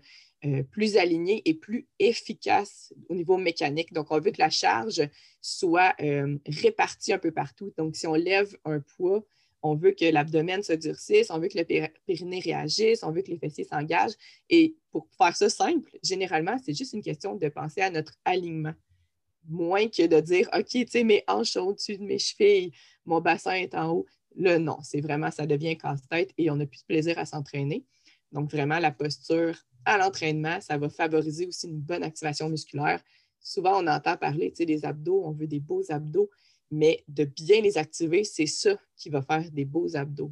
euh, 0.45 0.63
plus 0.63 0.97
alignée 0.97 1.41
et 1.45 1.53
plus 1.53 1.87
efficace 1.99 2.93
au 3.09 3.15
niveau 3.15 3.37
mécanique. 3.37 3.93
Donc, 3.93 4.11
on 4.11 4.19
veut 4.19 4.31
que 4.31 4.41
la 4.41 4.49
charge 4.49 5.01
soit 5.41 5.95
euh, 6.01 6.37
répartie 6.45 7.13
un 7.13 7.19
peu 7.19 7.31
partout. 7.31 7.73
Donc, 7.77 7.95
si 7.95 8.05
on 8.05 8.15
lève 8.15 8.55
un 8.65 8.79
poids, 8.79 9.25
on 9.65 9.73
veut 9.73 9.93
que 9.93 10.05
l'abdomen 10.05 10.61
se 10.61 10.73
durcisse, 10.73 11.31
on 11.31 11.39
veut 11.39 11.47
que 11.47 11.57
le 11.57 11.89
périnée 12.05 12.39
réagisse, 12.39 13.01
on 13.01 13.11
veut 13.11 13.23
que 13.23 13.31
les 13.31 13.39
fessiers 13.39 13.63
s'engagent. 13.63 14.13
Et 14.47 14.75
pour 14.91 15.07
faire 15.17 15.35
ça 15.35 15.49
simple, 15.49 15.89
généralement, 16.03 16.55
c'est 16.63 16.75
juste 16.77 16.93
une 16.93 17.01
question 17.01 17.33
de 17.33 17.49
penser 17.49 17.81
à 17.81 17.89
notre 17.89 18.13
alignement. 18.25 18.75
Moins 19.47 19.87
que 19.87 20.05
de 20.05 20.19
dire, 20.19 20.47
OK, 20.55 20.67
tu 20.69 20.85
sais, 20.87 21.03
mes 21.03 21.23
hanches 21.27 21.53
sont 21.53 21.61
au-dessus 21.61 21.97
de 21.97 22.03
mes 22.03 22.19
chevilles, 22.19 22.73
mon 23.05 23.21
bassin 23.21 23.53
est 23.53 23.73
en 23.73 23.91
haut. 23.91 24.05
Là, 24.35 24.59
non, 24.59 24.77
c'est 24.83 25.01
vraiment, 25.01 25.31
ça 25.31 25.47
devient 25.47 25.75
casse-tête 25.77 26.31
et 26.37 26.51
on 26.51 26.57
n'a 26.57 26.67
plus 26.67 26.81
de 26.81 26.85
plaisir 26.85 27.17
à 27.17 27.25
s'entraîner. 27.25 27.83
Donc, 28.31 28.51
vraiment, 28.51 28.77
la 28.77 28.91
posture 28.91 29.57
à 29.83 29.97
l'entraînement, 29.97 30.61
ça 30.61 30.77
va 30.77 30.89
favoriser 30.89 31.47
aussi 31.47 31.67
une 31.67 31.79
bonne 31.79 32.03
activation 32.03 32.49
musculaire. 32.49 33.01
Souvent, 33.39 33.81
on 33.83 33.87
entend 33.87 34.15
parler 34.15 34.51
tu 34.51 34.57
sais, 34.57 34.65
des 34.67 34.85
abdos, 34.85 35.23
on 35.25 35.31
veut 35.31 35.47
des 35.47 35.59
beaux 35.59 35.91
abdos 35.91 36.29
mais 36.71 37.03
de 37.07 37.25
bien 37.25 37.61
les 37.61 37.77
activer, 37.77 38.23
c'est 38.23 38.45
ça 38.45 38.75
qui 38.97 39.09
va 39.09 39.21
faire 39.21 39.49
des 39.51 39.65
beaux 39.65 39.95
abdos. 39.95 40.31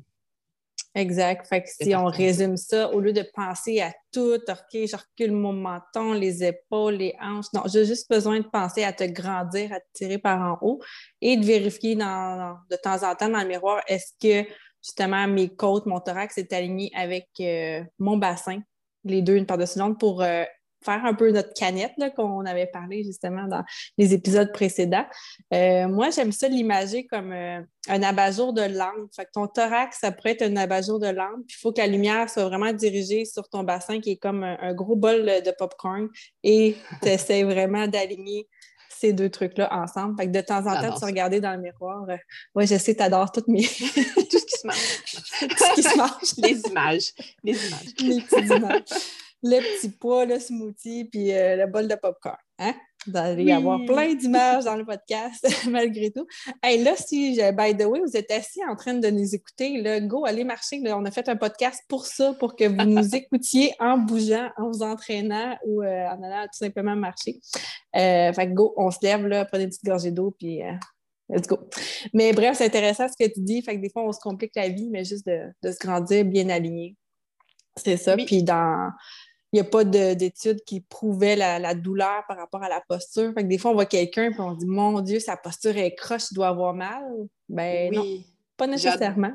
Exact. 0.96 1.48
Fait 1.48 1.64
que 1.64 1.70
si 1.70 1.96
on 1.96 2.06
résume 2.06 2.56
ça, 2.56 2.94
au 2.94 3.00
lieu 3.00 3.14
de 3.14 3.26
penser 3.34 3.82
à 3.82 3.92
tout, 4.12 4.36
OK, 4.36 4.72
je 4.74 4.96
recule 4.96 5.32
mon 5.32 5.54
menton, 5.54 6.14
les 6.14 6.44
épaules, 6.44 6.96
les 6.96 7.16
hanches, 7.20 7.52
non, 7.54 7.64
j'ai 7.66 7.86
juste 7.86 8.08
besoin 8.10 8.40
de 8.40 8.48
penser 8.48 8.84
à 8.84 8.94
te 8.94 9.04
grandir, 9.04 9.74
à 9.74 9.80
te 9.80 9.86
tirer 9.94 10.20
par 10.20 10.40
en 10.40 10.58
haut 10.62 10.80
et 11.20 11.36
de 11.36 11.46
vérifier 11.46 11.96
dans, 11.96 12.58
de 12.70 12.76
temps 12.76 13.02
en 13.10 13.16
temps 13.16 13.30
dans 13.30 13.42
le 13.42 13.48
miroir, 13.48 13.82
est-ce 13.88 14.14
que 14.22 14.48
justement 14.84 15.28
mes 15.28 15.50
côtes, 15.50 15.88
mon 15.88 16.00
thorax 16.00 16.38
est 16.38 16.54
aligné 16.54 16.92
avec 16.94 17.28
euh, 17.40 17.84
mon 17.98 18.18
bassin, 18.18 18.62
les 19.04 19.24
deux 19.24 19.36
une 19.36 19.48
par-dessus 19.48 19.80
l'autre, 19.80 19.98
pour 19.98 20.22
euh, 20.22 20.44
faire 20.84 21.06
un 21.06 21.14
peu 21.14 21.32
notre 21.32 21.54
canette 21.54 21.94
qu'on 22.16 22.46
avait 22.46 22.68
parlé 22.68 23.04
justement 23.04 23.48
dans 23.48 23.64
les 23.98 24.14
épisodes 24.14 24.52
précédents. 24.52 25.06
Euh, 25.54 25.88
moi, 25.88 26.10
j'aime 26.10 26.32
ça 26.32 26.48
l'imager 26.48 27.06
comme 27.06 27.32
euh, 27.32 27.62
un 27.90 28.04
abat-jour 28.04 28.54
de 28.54 28.62
lampe. 28.62 29.10
Fait 29.16 29.26
que 29.26 29.32
ton 29.34 29.48
thorax, 29.48 30.00
ça 30.00 30.12
pourrait 30.12 30.32
être 30.32 30.44
un 30.44 30.56
abat-jour 30.56 31.00
de 31.00 31.08
lampe. 31.08 31.46
Puis 31.48 31.58
il 31.58 31.62
faut 31.62 31.72
que 31.72 31.82
la 31.82 31.88
lumière 31.88 32.30
soit 32.30 32.46
vraiment 32.46 32.74
dirigée 32.74 33.26
sur 33.26 33.50
ton 33.50 33.64
bassin 33.64 34.00
qui 34.00 34.12
est 34.12 34.18
comme 34.18 34.44
un, 34.44 34.74
gros 34.74 34.96
bol 34.96 35.26
de 35.26 35.52
popcorn 35.58 36.10
et 36.44 36.76
tu 37.02 37.10
essaies 37.10 37.44
vraiment 37.44 37.88
d'aligner 37.88 38.48
ces 39.04 39.12
deux 39.12 39.30
trucs-là 39.30 39.70
ensemble. 39.74 40.16
Fait 40.18 40.28
que 40.28 40.32
de 40.32 40.42
temps 40.42 40.66
en 40.66 40.82
temps, 40.82 40.98
tu 40.98 41.06
regarder 41.06 41.42
dans 41.42 41.54
le 41.54 41.62
miroir. 41.62 42.06
Euh, 42.10 42.16
oui, 42.56 42.66
je 42.68 42.78
sais, 42.78 42.96
tu 42.96 43.04
adores 43.04 43.32
toutes 43.32 43.48
mes. 43.48 43.64
Tout 43.64 44.40
ce 44.40 44.46
qui 44.46 44.58
se 44.60 44.68
mange. 44.68 45.04
Tout 45.04 45.58
ce 45.58 45.74
qui 45.76 45.84
se 45.84 45.98
mange. 45.98 46.34
Les 46.38 46.62
images. 46.70 47.12
Les 47.44 47.68
images. 47.68 47.94
Les 48.00 48.22
petites 48.22 48.50
images 48.50 48.84
le 49.44 49.60
petit 49.60 49.90
pois, 49.90 50.26
le 50.26 50.40
smoothie, 50.40 51.06
puis 51.06 51.34
euh, 51.34 51.58
le 51.58 51.68
bol 51.68 51.88
de 51.88 51.96
popcorn. 51.96 52.38
Hein? 52.60 52.74
Vous 53.06 53.18
allez 53.18 53.44
y 53.44 53.52
avoir 53.52 53.84
plein 53.86 54.14
d'images 54.14 54.64
dans 54.64 54.78
le 54.78 54.86
podcast, 54.86 55.46
malgré 55.70 56.12
tout. 56.12 56.26
Hey, 56.62 56.82
là, 56.82 56.96
si, 56.96 57.38
by 57.52 57.76
the 57.76 57.86
way, 57.86 58.00
vous 58.00 58.16
êtes 58.16 58.32
assis 58.32 58.62
en 58.66 58.76
train 58.76 58.94
de 58.94 59.10
nous 59.10 59.36
écouter, 59.36 59.82
là, 59.82 60.00
go, 60.00 60.26
allez 60.26 60.46
marcher. 60.46 60.82
on 60.86 61.04
a 61.04 61.12
fait 61.12 61.28
un 61.28 61.36
podcast 61.36 61.84
pour 61.90 62.06
ça, 62.06 62.34
pour 62.36 62.56
que 62.56 62.64
vous 62.64 62.90
nous 62.90 63.16
écoutiez 63.16 63.74
en 63.80 63.98
bougeant, 63.98 64.50
en 64.58 64.72
vous 64.72 64.84
entraînant 64.84 65.58
ou 65.66 65.84
euh, 65.84 66.08
en 66.08 66.24
allant 66.24 66.44
tout 66.44 66.58
simplement 66.58 66.96
marcher. 66.96 67.40
Euh, 67.96 68.32
fait 68.32 68.48
que 68.48 68.54
go, 68.54 68.74
on 68.78 68.90
se 68.90 69.00
lève, 69.02 69.28
là, 69.28 69.44
prenez 69.44 69.66
une 69.66 69.70
petite 69.70 69.84
gorgée 69.84 70.12
d'eau, 70.12 70.34
puis 70.40 70.62
let's 71.28 71.48
go. 71.48 71.60
Mais 72.14 72.32
bref, 72.32 72.58
c'est 72.58 72.66
intéressant 72.66 73.08
ce 73.10 73.22
que 73.22 73.30
tu 73.30 73.42
dis. 73.42 73.62
Fait 73.62 73.76
que 73.76 73.82
des 73.82 73.90
fois, 73.90 74.04
on 74.04 74.14
se 74.14 74.20
complique 74.20 74.56
la 74.56 74.70
vie, 74.70 74.90
mais 74.90 75.04
juste 75.04 75.28
de, 75.28 75.72
se 75.72 75.78
grandir 75.80 76.24
bien 76.24 76.48
aligné. 76.48 76.96
C'est 77.76 77.98
ça. 77.98 78.16
Puis 78.16 78.44
dans 78.44 78.92
n'y 79.54 79.60
a 79.60 79.64
pas 79.64 79.84
d'études 79.84 80.64
qui 80.64 80.82
prouvaient 80.82 81.36
la, 81.36 81.74
douleur 81.76 82.24
par 82.28 82.38
rapport 82.38 82.64
à 82.64 82.70
la 82.70 82.82
posture. 82.82 83.34
Fait 83.34 83.44
que 83.44 83.48
des 83.48 83.58
fois, 83.58 83.72
on 83.72 83.76
voit 83.76 83.86
quelqu'un 83.86 84.32
et 84.32 84.40
on 84.40 84.54
dit 84.54 84.66
Mon 84.66 85.02
Dieu, 85.02 85.20
sa 85.20 85.38
posture 85.38 85.78
est 85.78 85.96
croche, 85.96 86.32
il 86.32 86.36
doit 86.36 86.48
avoir 86.48 86.74
mal. 86.74 87.04
Ben 87.50 87.94
non, 87.94 88.06
pas 88.58 88.68
nécessairement. 88.68 89.34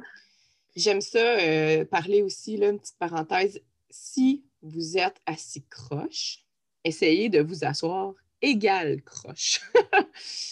J'aime 0.74 1.00
ça 1.00 1.18
euh, 1.18 1.84
parler 1.84 2.22
aussi, 2.22 2.56
là, 2.56 2.68
une 2.68 2.78
petite 2.78 2.98
parenthèse. 2.98 3.60
Si 3.90 4.44
vous 4.62 4.98
êtes 4.98 5.16
assis 5.26 5.64
croche, 5.68 6.44
essayez 6.84 7.28
de 7.28 7.40
vous 7.40 7.64
asseoir 7.64 8.14
égal 8.40 9.02
croche. 9.02 9.60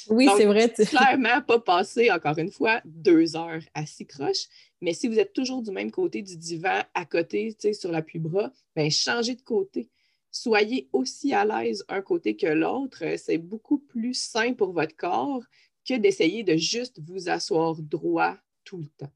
oui, 0.09 0.29
c'est 0.37 0.47
vrai. 0.47 0.69
Clairement, 0.71 1.41
pas 1.43 1.61
passer, 1.61 2.11
encore 2.11 2.39
une 2.39 2.51
fois, 2.51 2.81
deux 2.85 3.37
heures 3.37 3.63
assis 3.75 4.07
croche. 4.07 4.47
Mais 4.87 4.95
si 4.95 5.09
vous 5.09 5.19
êtes 5.19 5.33
toujours 5.33 5.63
du 5.63 5.73
même 5.73 5.91
côté 5.91 6.23
du 6.23 6.37
divan, 6.37 6.81
à 6.95 7.05
côté, 7.05 7.57
sur 7.73 7.91
l'appui-bras, 7.91 8.53
bien, 8.77 8.89
changez 8.89 9.35
de 9.35 9.43
côté. 9.43 9.91
Soyez 10.31 10.89
aussi 10.93 11.35
à 11.35 11.45
l'aise 11.45 11.85
un 11.89 12.01
côté 12.01 12.37
que 12.37 12.47
l'autre. 12.47 13.03
C'est 13.17 13.39
beaucoup 13.39 13.79
plus 13.79 14.15
sain 14.15 14.55
pour 14.55 14.71
votre 14.71 14.95
corps 14.95 15.43
que 15.85 15.95
d'essayer 15.95 16.45
de 16.45 16.55
juste 16.55 17.01
vous 17.05 17.29
asseoir 17.29 17.75
droit 17.83 18.37
tout 18.63 18.79
le 18.79 18.87
temps. 18.97 19.11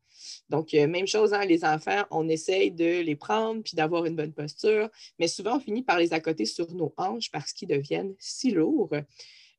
Donc, 0.49 0.75
euh, 0.75 0.89
même 0.89 1.07
chose, 1.07 1.33
hein, 1.33 1.45
les 1.45 1.65
enfants, 1.65 2.03
on 2.11 2.29
essaye 2.29 2.73
de 2.73 3.03
les 3.03 3.15
prendre 3.15 3.63
puis 3.63 3.77
d'avoir 3.77 4.07
une 4.07 4.17
bonne 4.17 4.33
posture, 4.33 4.91
mais 5.21 5.29
souvent, 5.29 5.59
on 5.59 5.61
finit 5.61 5.83
par 5.83 6.01
les 6.01 6.13
accoter 6.13 6.47
sur 6.47 6.75
nos 6.75 6.93
hanches 6.97 7.31
parce 7.31 7.53
qu'ils 7.53 7.69
deviennent 7.69 8.17
si 8.19 8.51
lourds. 8.51 8.91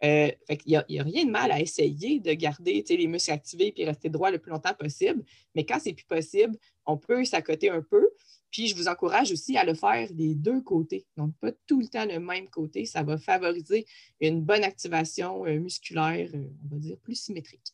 Euh, 0.03 0.31
il 0.65 0.84
n'y 0.89 1.00
a, 1.00 1.03
rien 1.03 1.25
de 1.25 1.31
mal 1.31 1.51
à 1.51 1.60
essayer 1.60 2.20
de 2.20 2.34
garder 2.34 2.84
les 2.89 3.08
muscles 3.08 3.31
activés 3.31 3.74
et 3.77 3.86
rester 3.86 4.10
droit 4.10 4.31
le 4.31 4.39
plus 4.39 4.51
longtemps 4.51 4.74
possible, 4.74 5.24
mais 5.53 5.63
quand 5.65 5.79
c'est 5.79 5.93
plus 5.93 6.05
possible, 6.05 6.58
on 6.86 6.98
peut 6.98 7.24
s'accoter 7.24 7.70
un 7.70 7.81
peu. 7.81 8.10
Puis 8.50 8.67
je 8.67 8.75
vous 8.75 8.88
encourage 8.88 9.31
aussi 9.31 9.55
à 9.58 9.63
le 9.63 9.74
faire 9.74 10.12
des 10.12 10.36
deux 10.36 10.62
côtés, 10.62 11.05
donc 11.15 11.34
pas 11.39 11.51
tout 11.67 11.79
le 11.79 11.88
temps 11.88 12.05
le 12.05 12.20
même 12.20 12.50
côté. 12.50 12.86
Ça 12.86 13.03
va 13.03 13.17
favoriser 13.17 13.86
une 14.20 14.41
bonne 14.41 14.63
activation 14.63 15.46
euh, 15.46 15.60
musculaire, 15.60 16.29
on 16.34 16.75
va 16.75 16.77
dire, 16.77 16.98
plus 16.98 17.15
symétrique. 17.15 17.74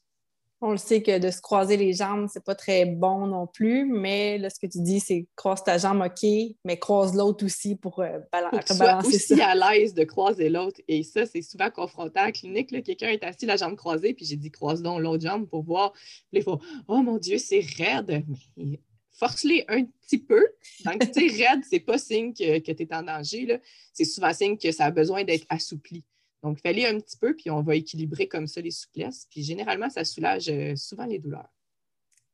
On 0.60 0.72
le 0.72 0.78
sait 0.78 1.04
que 1.04 1.20
de 1.20 1.30
se 1.30 1.40
croiser 1.40 1.78
les 1.78 1.94
jambes, 1.94 2.28
c'est 2.34 2.44
pas 2.44 2.56
très 2.56 2.86
bon 2.86 3.28
non 3.28 3.46
plus, 3.46 3.86
mais 3.86 4.40
là, 4.40 4.50
ce 4.50 4.60
que 4.60 4.66
tu 4.66 4.82
dis, 4.82 5.00
c'est 5.00 5.28
croise 5.36 5.64
ta 5.64 5.78
jambe, 5.78 6.02
OK, 6.02 6.28
mais 6.66 6.80
croise 6.80 7.16
l'autre 7.16 7.46
aussi 7.46 7.76
pour, 7.76 8.00
euh, 8.00 8.20
balancer 8.32 8.74
ça. 8.74 8.98
aussi 8.98 9.42
à 9.42 9.54
l'aise 9.54 9.94
de 9.94 10.04
croiser 10.04 10.50
l'autre. 10.50 10.82
Et 10.88 11.04
ça, 11.04 11.28
c'est 11.28 11.44
souvent 11.44 11.70
confrontant 11.70 12.22
à 12.22 12.26
la 12.28 12.32
clinique. 12.32 12.70
Quelqu'un 12.84 13.10
est 13.10 13.24
assis 13.24 13.46
la 13.46 13.56
jambe 13.56 13.76
croisée, 13.76 14.16
puis 14.16 14.26
j'ai 14.26 14.36
dit 14.36 14.50
croise 14.50 14.82
donc 14.82 15.00
l'autre 15.00 15.24
jambe 15.24 15.48
pour 15.48 15.64
voir. 15.64 15.94
Puis 15.94 16.40
il 16.40 16.44
faut 16.44 16.60
Oh 16.88 17.04
mon 17.04 17.18
Dieu, 17.18 17.38
c'est 17.38 17.64
raide. 17.78 18.26
Mais 18.56 18.80
force-les 19.12 19.66
un 19.68 19.84
petit 19.84 20.18
peu. 20.18 20.44
Donc, 20.86 21.00
tu 21.12 21.30
sais, 21.30 21.46
raide, 21.48 21.64
c'est 21.70 21.80
pas 21.80 21.98
signe 21.98 22.34
que, 22.34 22.60
que 22.60 22.72
tu 22.72 22.84
es 22.84 22.96
en 22.96 23.04
danger. 23.04 23.60
C'est 23.94 24.06
souvent 24.06 24.34
signe 24.34 24.58
que 24.58 24.72
ça 24.72 24.86
a 24.86 24.92
besoin 24.92 25.24
d'être 25.24 25.46
assoupli. 25.50 26.04
Donc, 26.44 26.60
fallait 26.62 26.86
un 26.86 27.00
petit 27.00 27.18
peu, 27.18 27.36
puis 27.36 27.50
on 27.50 27.62
va 27.62 27.76
équilibrer 27.76 28.28
comme 28.28 28.48
ça 28.48 28.62
les 28.62 28.72
souplesses. 28.72 29.28
Puis 29.30 29.44
généralement, 29.44 29.90
ça 29.90 30.04
soulage 30.04 30.50
euh, 30.50 30.76
souvent 30.76 31.06
les 31.06 31.20
douleurs. 31.20 31.50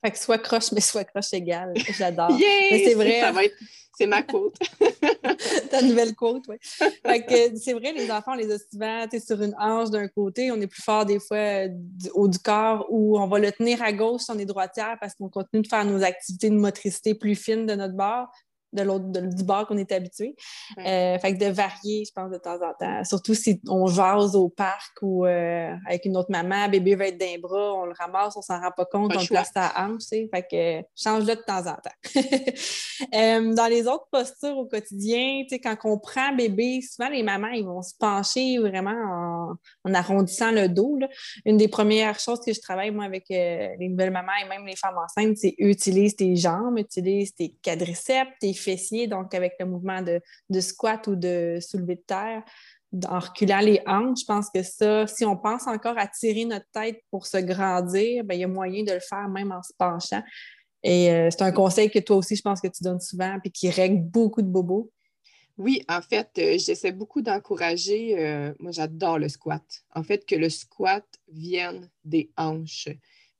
Fait 0.03 0.11
que 0.11 0.19
soit 0.19 0.37
croche, 0.37 0.71
mais 0.73 0.81
soit 0.81 1.05
croche 1.05 1.33
égale. 1.33 1.73
J'adore. 1.97 2.31
mais 2.31 2.83
c'est 2.83 2.93
vrai. 2.93 3.21
C'est 3.95 4.07
ma 4.07 4.23
quote. 4.23 4.57
Ta 5.69 5.81
nouvelle 5.83 6.15
quote, 6.15 6.43
oui. 6.47 6.55
Fait 6.61 7.23
que 7.23 7.57
c'est 7.57 7.73
vrai, 7.73 7.93
les 7.93 8.09
enfants, 8.09 8.31
on 8.33 8.37
les 8.37 8.51
a 8.51 8.57
souvent 8.57 9.05
sur 9.23 9.41
une 9.41 9.53
hanche 9.57 9.91
d'un 9.91 10.07
côté. 10.07 10.51
On 10.51 10.59
est 10.59 10.67
plus 10.67 10.81
fort 10.81 11.05
des 11.05 11.19
fois 11.19 11.37
euh, 11.37 11.67
du 11.71 12.09
haut 12.13 12.27
du 12.27 12.39
corps 12.39 12.87
ou 12.89 13.19
on 13.19 13.27
va 13.27 13.37
le 13.37 13.51
tenir 13.51 13.83
à 13.83 13.93
gauche 13.93 14.21
si 14.21 14.31
on 14.31 14.39
est 14.39 14.45
droitière 14.45 14.97
parce 14.99 15.13
qu'on 15.13 15.29
continue 15.29 15.61
de 15.61 15.67
faire 15.67 15.85
nos 15.85 16.03
activités 16.03 16.49
de 16.49 16.55
motricité 16.55 17.13
plus 17.13 17.35
fines 17.35 17.67
de 17.67 17.75
notre 17.75 17.93
bord 17.93 18.29
de 18.73 18.81
l'autre 18.81 19.05
du 19.05 19.43
bord 19.43 19.67
qu'on 19.67 19.77
est 19.77 19.91
habitué. 19.91 20.35
Euh, 20.79 21.17
fait 21.19 21.37
que 21.37 21.45
de 21.45 21.51
varier, 21.51 22.03
je 22.05 22.11
pense, 22.11 22.31
de 22.31 22.37
temps 22.37 22.55
en 22.55 22.73
temps. 22.77 23.03
Surtout 23.03 23.33
si 23.33 23.61
on 23.67 23.87
jase 23.87 24.35
au 24.35 24.49
parc 24.49 24.97
ou 25.01 25.25
euh, 25.25 25.73
avec 25.87 26.05
une 26.05 26.17
autre 26.17 26.31
maman, 26.31 26.67
bébé 26.69 26.95
va 26.95 27.07
être 27.07 27.17
d'un 27.17 27.37
bras, 27.39 27.75
on 27.75 27.85
le 27.85 27.93
ramasse, 27.97 28.35
on 28.35 28.41
s'en 28.41 28.59
rend 28.59 28.71
pas 28.75 28.85
compte, 28.85 29.15
on 29.15 29.19
le 29.19 29.27
place 29.27 29.51
à 29.55 29.85
hanche, 29.85 30.01
tu 30.01 30.07
sais. 30.07 30.29
Fait 30.33 30.43
que 30.49 30.87
change-le 30.95 31.35
de 31.35 31.41
temps 31.41 31.65
en 31.67 31.75
temps. 31.75 32.13
Euh, 33.13 33.53
dans 33.53 33.67
les 33.67 33.85
autres 33.87 34.07
postures 34.11 34.57
au 34.57 34.65
quotidien, 34.65 35.43
tu 35.43 35.49
sais, 35.49 35.59
quand 35.59 35.75
on 35.83 35.97
prend 35.97 36.33
bébé, 36.33 36.79
souvent 36.81 37.09
les 37.09 37.21
mamans, 37.21 37.49
ils 37.49 37.65
vont 37.65 37.81
se 37.81 37.93
pencher 37.99 38.57
vraiment 38.59 39.57
en, 39.83 39.93
arrondissant 39.93 40.51
le 40.51 40.69
dos. 40.69 40.97
Une 41.45 41.57
des 41.57 41.67
premières 41.67 42.17
choses 42.19 42.39
que 42.39 42.53
je 42.53 42.61
travaille, 42.61 42.91
moi, 42.91 43.03
avec 43.03 43.25
les 43.29 43.89
nouvelles 43.89 44.11
mamans 44.11 44.31
et 44.43 44.47
même 44.47 44.65
les 44.65 44.75
femmes 44.75 44.97
enceintes, 44.97 45.37
c'est 45.37 45.55
utilise 45.57 46.15
tes 46.15 46.35
jambes, 46.35 46.77
utilise 46.77 47.33
tes 47.35 47.55
quadriceps, 47.61 48.31
tes 48.39 48.53
fessiers, 48.63 49.07
donc 49.07 49.33
avec 49.33 49.53
le 49.59 49.65
mouvement 49.65 50.01
de, 50.01 50.59
squat 50.59 51.05
ou 51.07 51.15
de 51.15 51.57
soulevé 51.61 51.95
de 51.95 52.03
terre, 52.05 52.43
en 53.07 53.19
reculant 53.19 53.59
les 53.59 53.81
hanches, 53.87 54.19
je 54.21 54.25
pense 54.25 54.49
que 54.53 54.61
ça, 54.61 55.07
si 55.07 55.25
on 55.25 55.35
pense 55.35 55.67
encore 55.67 55.97
à 55.97 56.07
tirer 56.07 56.45
notre 56.45 56.69
tête 56.71 57.01
pour 57.09 57.25
se 57.25 57.37
grandir, 57.37 58.23
ben, 58.23 58.35
il 58.35 58.41
y 58.41 58.43
a 58.43 58.47
moyen 58.47 58.83
de 58.83 58.93
le 58.93 58.99
faire 58.99 59.27
même 59.29 59.51
en 59.51 59.63
se 59.63 59.73
penchant. 59.77 60.21
Et 60.83 61.11
euh, 61.11 61.29
c'est 61.31 61.41
un 61.41 61.51
conseil 61.51 61.89
que 61.89 61.99
toi 61.99 62.17
aussi, 62.17 62.35
je 62.35 62.41
pense 62.41 62.61
que 62.61 62.67
tu 62.67 62.83
donnes 62.83 62.99
souvent, 62.99 63.39
puis 63.39 63.51
qui 63.51 63.69
règle 63.69 64.01
beaucoup 64.01 64.41
de 64.41 64.47
bobos. 64.47 64.91
Oui, 65.57 65.83
en 65.87 66.01
fait, 66.01 66.29
euh, 66.39 66.57
j'essaie 66.57 66.91
beaucoup 66.91 67.21
d'encourager, 67.21 68.19
euh, 68.19 68.53
moi 68.59 68.71
j'adore 68.71 69.19
le 69.19 69.29
squat. 69.29 69.63
En 69.95 70.03
fait, 70.03 70.25
que 70.25 70.35
le 70.35 70.49
squat 70.49 71.05
vienne 71.31 71.89
des 72.03 72.31
hanches 72.37 72.89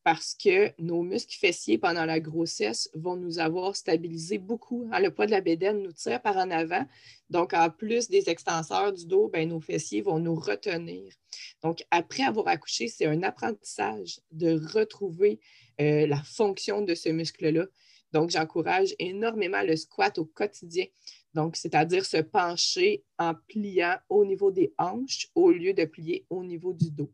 parce 0.03 0.35
que 0.35 0.71
nos 0.79 1.01
muscles 1.01 1.37
fessiers 1.37 1.77
pendant 1.77 2.05
la 2.05 2.19
grossesse 2.19 2.89
vont 2.93 3.15
nous 3.15 3.39
avoir 3.39 3.75
stabilisé 3.75 4.37
beaucoup. 4.37 4.89
Hein, 4.91 4.99
le 4.99 5.11
poids 5.11 5.25
de 5.25 5.31
la 5.31 5.39
bédaine 5.39 5.81
nous 5.81 5.93
tire 5.93 6.21
par 6.21 6.35
en 6.37 6.51
avant. 6.51 6.85
Donc, 7.29 7.53
en 7.53 7.69
plus 7.69 8.09
des 8.09 8.29
extenseurs 8.29 8.91
du 8.91 9.05
dos, 9.05 9.29
ben, 9.29 9.47
nos 9.47 9.61
fessiers 9.61 10.01
vont 10.01 10.19
nous 10.19 10.35
retenir. 10.35 11.13
Donc, 11.61 11.85
après 11.89 12.23
avoir 12.23 12.49
accouché, 12.49 12.89
c'est 12.89 13.05
un 13.05 13.23
apprentissage 13.23 14.19
de 14.31 14.59
retrouver 14.73 15.39
euh, 15.79 16.05
la 16.05 16.21
fonction 16.23 16.81
de 16.81 16.95
ce 16.95 17.09
muscle-là. 17.09 17.65
Donc, 18.11 18.29
j'encourage 18.29 18.93
énormément 18.99 19.61
le 19.63 19.75
squat 19.75 20.17
au 20.17 20.25
quotidien. 20.25 20.85
Donc, 21.33 21.55
c'est-à-dire 21.55 22.05
se 22.05 22.17
pencher 22.17 23.03
en 23.17 23.33
pliant 23.47 23.97
au 24.09 24.25
niveau 24.25 24.51
des 24.51 24.73
hanches 24.77 25.29
au 25.33 25.49
lieu 25.49 25.73
de 25.73 25.85
plier 25.85 26.25
au 26.29 26.43
niveau 26.43 26.73
du 26.73 26.91
dos. 26.91 27.11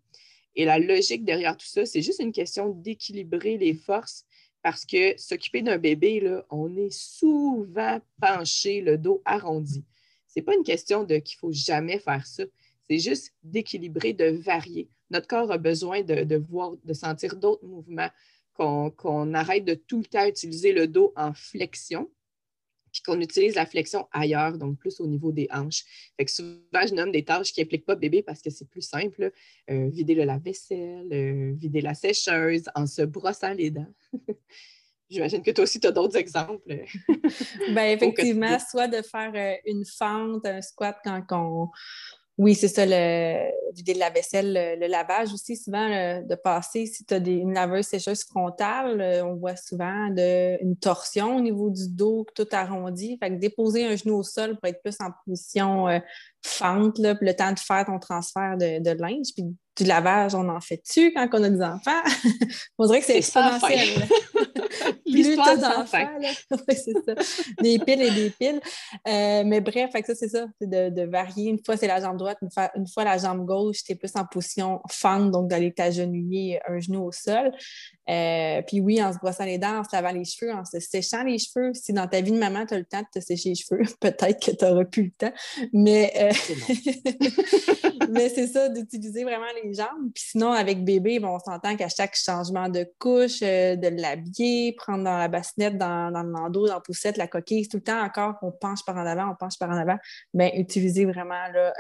Et 0.60 0.66
la 0.66 0.78
logique 0.78 1.24
derrière 1.24 1.56
tout 1.56 1.66
ça, 1.66 1.86
c'est 1.86 2.02
juste 2.02 2.20
une 2.20 2.34
question 2.34 2.68
d'équilibrer 2.68 3.58
les 3.58 3.74
forces 3.74 4.26
parce 4.62 4.86
que 4.86 5.18
s'occuper 5.18 5.62
d'un 5.62 5.78
bébé, 5.78 6.22
on 6.50 6.76
est 6.76 6.92
souvent 6.92 8.02
penché, 8.20 8.82
le 8.82 8.98
dos 8.98 9.22
arrondi. 9.24 9.86
Ce 10.28 10.34
n'est 10.36 10.44
pas 10.44 10.54
une 10.54 10.66
question 10.66 11.06
de 11.06 11.16
qu'il 11.16 11.38
ne 11.38 11.40
faut 11.40 11.54
jamais 11.54 11.98
faire 11.98 12.28
ça. 12.28 12.44
C'est 12.90 13.00
juste 13.00 13.34
d'équilibrer, 13.42 14.12
de 14.12 14.26
varier. 14.26 14.90
Notre 15.12 15.28
corps 15.28 15.50
a 15.50 15.58
besoin 15.58 16.02
de, 16.02 16.36
voir, 16.36 16.74
de 16.84 16.94
sentir 16.94 17.38
d'autres 17.38 17.66
mouvements 17.66 18.10
qu'on 18.58 19.34
arrête 19.36 19.64
de 19.64 19.76
tout 19.76 20.00
le 20.00 20.06
temps 20.08 20.28
utiliser 20.28 20.74
le 20.74 20.88
dos 20.88 21.14
en 21.16 21.34
flexion, 21.34 22.12
qu'on 23.10 23.20
utilise 23.20 23.56
la 23.56 23.66
flexion 23.66 24.08
ailleurs, 24.12 24.58
donc 24.58 24.78
plus 24.78 25.00
au 25.00 25.08
niveau 25.08 25.32
des 25.32 25.48
hanches. 25.52 25.84
Fait 26.18 26.26
que 26.26 26.32
souvent, 26.32 26.88
je 26.88 26.94
nomme 26.94 27.12
des 27.12 27.24
tâches 27.24 27.52
qui 27.52 27.62
n'impliquent 27.62 27.86
pas 27.86 27.96
bébé 27.96 28.22
parce 28.22 28.42
que 28.42 28.50
c'est 28.50 28.70
plus 28.70 28.82
simple. 28.82 29.32
Euh, 29.70 29.90
vider 29.90 30.16
le 30.16 30.24
lave-vaisselle, 30.24 31.10
euh, 31.12 31.54
vider 31.56 31.82
la 31.82 31.94
sécheuse 31.94 32.66
en 32.76 32.86
se 32.86 33.02
brossant 33.02 33.54
les 33.54 33.72
dents. 33.72 33.94
J'imagine 35.10 35.42
que 35.42 35.50
toi 35.50 35.64
aussi, 35.64 35.80
tu 35.80 35.88
as 35.88 35.92
d'autres 35.92 36.18
exemples. 36.18 36.62
ben, 37.74 37.98
effectivement, 37.98 38.58
soit 38.60 38.88
de 38.88 39.02
faire 39.02 39.32
euh, 39.34 39.56
une 39.66 39.84
fente, 39.84 40.46
un 40.46 40.62
squat 40.62 40.98
quand 41.04 41.26
on, 41.32 41.70
oui, 42.40 42.56
c'est 42.56 42.70
ça, 42.70 42.86
le 42.86 43.52
vider 43.74 43.94
de 43.94 44.00
la 44.00 44.10
vaisselle, 44.10 44.78
le, 44.80 44.88
lavage 44.88 45.34
aussi, 45.34 45.58
souvent 45.58 45.90
de 45.90 46.36
passer, 46.36 46.86
si 46.86 47.04
tu 47.04 47.14
as 47.14 47.18
une 47.18 47.54
laveuse 47.54 47.86
sécheuse 47.86 48.24
frontale, 48.24 49.02
euh, 49.02 49.26
on 49.26 49.36
voit 49.36 49.58
souvent 49.58 50.08
de, 50.08 50.58
une 50.64 50.78
torsion 50.78 51.36
au 51.36 51.42
niveau 51.42 51.70
du 51.70 51.90
dos, 51.90 52.26
tout 52.34 52.48
arrondi. 52.54 53.18
Fait 53.22 53.30
que 53.30 53.36
déposer 53.36 53.86
un 53.86 53.98
genou 53.98 54.16
au 54.16 54.24
sol 54.24 54.58
pour 54.58 54.70
être 54.70 54.82
plus 54.82 54.96
en 55.02 55.10
position 55.26 55.90
euh, 55.90 56.00
fente, 56.42 56.98
là, 56.98 57.14
le 57.20 57.34
temps 57.36 57.52
de 57.52 57.60
faire 57.60 57.86
ton 57.86 58.00
transfert 58.00 58.56
de, 58.58 58.82
de 58.82 58.92
linge. 58.92 59.34
Puis 59.36 59.44
du 59.76 59.84
lavage, 59.84 60.34
on 60.34 60.48
en 60.48 60.62
fait-tu 60.62 61.12
quand 61.14 61.28
on 61.34 61.44
a 61.44 61.50
des 61.50 61.62
enfants? 61.62 62.02
on 62.78 62.86
dirait 62.86 63.00
que 63.02 63.06
c'est 63.06 63.18
exponentiel. 63.18 64.08
L'histoire 65.12 65.58
d'enfants. 65.58 66.08
oui, 66.52 66.76
c'est 66.76 67.04
ça. 67.06 67.16
Des 67.62 67.80
piles 67.80 68.02
et 68.02 68.12
des 68.12 68.30
piles. 68.30 68.62
Euh, 69.08 69.44
mais 69.46 69.62
bref, 69.62 69.92
ça, 70.06 70.16
c'est 70.16 70.30
ça. 70.30 70.46
C'est 70.60 70.70
de, 70.70 71.04
varier. 71.04 71.50
Une 71.50 71.64
fois, 71.64 71.78
c'est 71.78 71.88
la 71.88 72.02
jambe 72.02 72.18
droite. 72.18 72.38
Une 72.76 72.88
fois, 72.88 73.04
la 73.04 73.18
jambe 73.18 73.46
gauche, 73.46 73.84
tu 73.84 73.92
es 73.92 73.96
plus 73.96 74.12
en 74.16 74.26
position 74.26 74.82
fente, 74.90 75.32
donc 75.32 75.50
d'aller 75.50 75.74
t'agenouiller 75.74 76.60
un 76.68 76.80
genou 76.80 77.06
au 77.06 77.12
sol. 77.12 77.52
Euh, 78.10 78.62
puis 78.64 78.82
oui, 78.82 79.02
en 79.04 79.14
se 79.14 79.20
brossant 79.20 79.46
les 79.46 79.60
dents, 79.60 79.80
en 79.80 79.84
se 79.84 79.90
lavant 79.94 80.12
les 80.12 80.26
cheveux, 80.26 80.52
en 80.52 80.66
se 80.66 80.80
séchant 80.80 81.24
les 81.24 81.38
cheveux. 81.38 81.74
Si 81.74 81.94
dans 81.94 82.08
ta 82.08 82.22
vie 82.22 82.32
de 82.32 82.40
maman, 82.40 82.66
tu 82.66 82.74
as 82.74 82.80
le 82.80 82.86
temps 82.86 83.02
de 83.02 83.20
te 83.20 83.24
sécher 83.24 83.50
les 83.50 83.56
cheveux, 83.56 83.84
peut-être 84.00 84.44
que 84.44 84.52
tu 84.52 84.66
n'auras 84.66 84.86
plus 84.86 85.04
le 85.04 85.12
temps. 85.12 85.34
Mais, 85.74 86.12
euh, 86.16 86.32
mais 88.10 88.30
c'est 88.30 88.48
ça, 88.48 88.70
d'utiliser 88.70 89.24
vraiment 89.24 89.46
les 89.64 89.74
jambes. 89.74 90.12
Puis 90.14 90.24
sinon, 90.32 90.52
avec 90.52 90.84
bébé, 90.84 91.20
bon, 91.20 91.36
on 91.36 91.40
s'entend 91.40 91.76
qu'à 91.76 91.90
chaque 91.90 92.16
changement 92.16 92.68
de 92.68 92.88
couche, 92.98 93.42
de 93.42 94.02
l'habiller, 94.02 94.74
prendre 94.74 94.99
dans 95.04 95.18
la 95.18 95.28
bassinette, 95.28 95.78
dans, 95.78 96.12
dans 96.12 96.24
le 96.24 96.32
landau, 96.32 96.68
dans 96.68 96.76
la 96.76 96.80
poussette, 96.80 97.18
la 97.18 97.28
coquille, 97.28 97.68
tout 97.68 97.78
le 97.78 97.84
temps 97.84 98.02
encore 98.02 98.36
on 98.42 98.52
penche 98.52 98.84
par 98.86 98.98
en 98.98 99.06
avant, 99.06 99.32
on 99.32 99.36
penche 99.36 99.58
par 99.60 99.70
en 99.70 99.78
avant. 99.78 99.98
Bien, 100.34 100.52
utiliser 100.56 101.06
vraiment 101.06 101.48
là, 101.54 101.74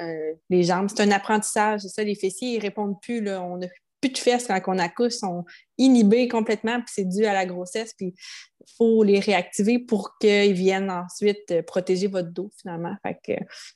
les 0.49 0.63
jambes. 0.63 0.89
C'est 0.89 1.03
un 1.03 1.11
apprentissage, 1.11 1.81
c'est 1.81 1.89
ça, 1.89 2.03
les 2.03 2.15
fessiers, 2.15 2.55
ils 2.55 2.59
répondent 2.59 2.99
plus. 3.01 3.27
On 3.29 3.61
a 3.61 3.67
plus 4.01 4.09
de 4.09 4.17
fesses 4.17 4.47
quand 4.47 4.61
on 4.67 4.79
accouche, 4.79 5.13
sont 5.13 5.45
inhibés 5.77 6.27
complètement, 6.27 6.77
puis 6.77 6.91
c'est 6.93 7.05
dû 7.05 7.25
à 7.25 7.33
la 7.33 7.45
grossesse, 7.45 7.93
puis 7.93 8.13
il 8.61 8.73
faut 8.77 9.03
les 9.03 9.19
réactiver 9.19 9.79
pour 9.79 10.17
qu'ils 10.19 10.53
viennent 10.53 10.91
ensuite 10.91 11.51
euh, 11.51 11.61
protéger 11.61 12.07
votre 12.07 12.29
dos, 12.29 12.51
finalement. 12.61 12.95
Que 13.25 13.33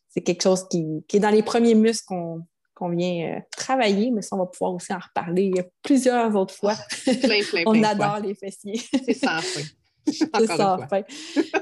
c'est 0.10 0.22
quelque 0.22 0.44
chose 0.44 0.68
qui, 0.70 1.04
est 1.14 1.20
dans 1.20 1.30
les 1.30 1.44
premiers 1.44 1.76
muscles 1.76 2.06
qu'on 2.08 2.46
vient 2.82 3.36
euh, 3.36 3.40
travailler, 3.56 4.12
mais 4.12 4.22
ça, 4.22 4.36
on 4.36 4.40
va 4.40 4.46
pouvoir 4.46 4.74
aussi 4.74 4.94
en 4.94 5.00
reparler 5.00 5.52
plusieurs 5.82 6.36
autres 6.36 6.54
fois. 6.54 6.76
on 7.66 7.84
adore 7.84 8.20
les 8.20 8.36
fessiers. 8.36 8.82
C'est 9.06 9.14
sans 9.14 9.42
fin. 9.42 9.62
C'est 10.06 10.48
sans 10.48 10.78
fin. 10.88 11.04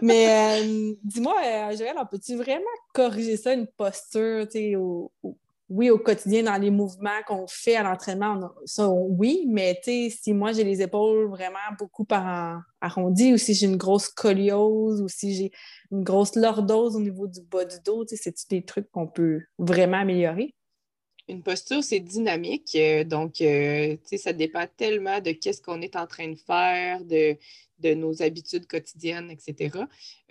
Mais 0.02 0.62
euh, 0.62 0.94
dis-moi, 1.04 1.36
Joël, 1.78 1.96
on 2.00 2.06
peut-tu 2.06 2.36
vraiment 2.36 2.64
corriger 2.94 3.38
ça, 3.38 3.54
une 3.54 3.68
posture, 3.68 4.48
tu 4.48 4.52
sais, 4.52 4.76
au, 4.76 5.12
oui, 5.72 5.90
au 5.90 5.98
quotidien, 5.98 6.44
dans 6.44 6.58
les 6.58 6.70
mouvements 6.70 7.22
qu'on 7.26 7.48
fait 7.48 7.78
à 7.78 7.84
l'entraînement, 7.84 8.52
ça, 8.66 8.90
oui, 8.90 9.46
mais 9.48 9.80
si 9.86 10.34
moi 10.34 10.52
j'ai 10.52 10.66
les 10.66 10.82
épaules 10.82 11.30
vraiment 11.30 11.60
beaucoup 11.80 12.06
arrondies, 12.82 13.32
ou 13.32 13.38
si 13.38 13.54
j'ai 13.54 13.68
une 13.68 13.78
grosse 13.78 14.08
scoliose, 14.08 15.02
ou 15.02 15.08
si 15.08 15.34
j'ai 15.34 15.52
une 15.92 16.04
grosse 16.04 16.36
lordose 16.36 16.98
au 16.98 17.00
niveau 17.00 17.26
du 17.26 17.40
bas 17.42 17.64
du 17.64 17.78
dos, 17.86 18.04
c'est 18.06 18.36
des 18.50 18.66
trucs 18.66 18.92
qu'on 18.92 19.08
peut 19.08 19.40
vraiment 19.60 20.00
améliorer? 20.00 20.54
Une 21.32 21.44
posture, 21.44 21.82
c'est 21.82 22.02
dynamique, 22.02 22.76
euh, 22.76 23.06
donc 23.06 23.40
euh, 23.40 23.96
ça 24.18 24.34
dépend 24.34 24.66
tellement 24.76 25.22
de 25.22 25.32
qu'est-ce 25.32 25.62
qu'on 25.62 25.82
est 25.82 25.96
en 25.96 26.06
train 26.06 26.28
de 26.28 26.36
faire, 26.36 27.06
de, 27.06 27.38
nos 27.96 28.22
habitudes 28.22 28.68
quotidiennes, 28.68 29.32
etc. 29.32 29.78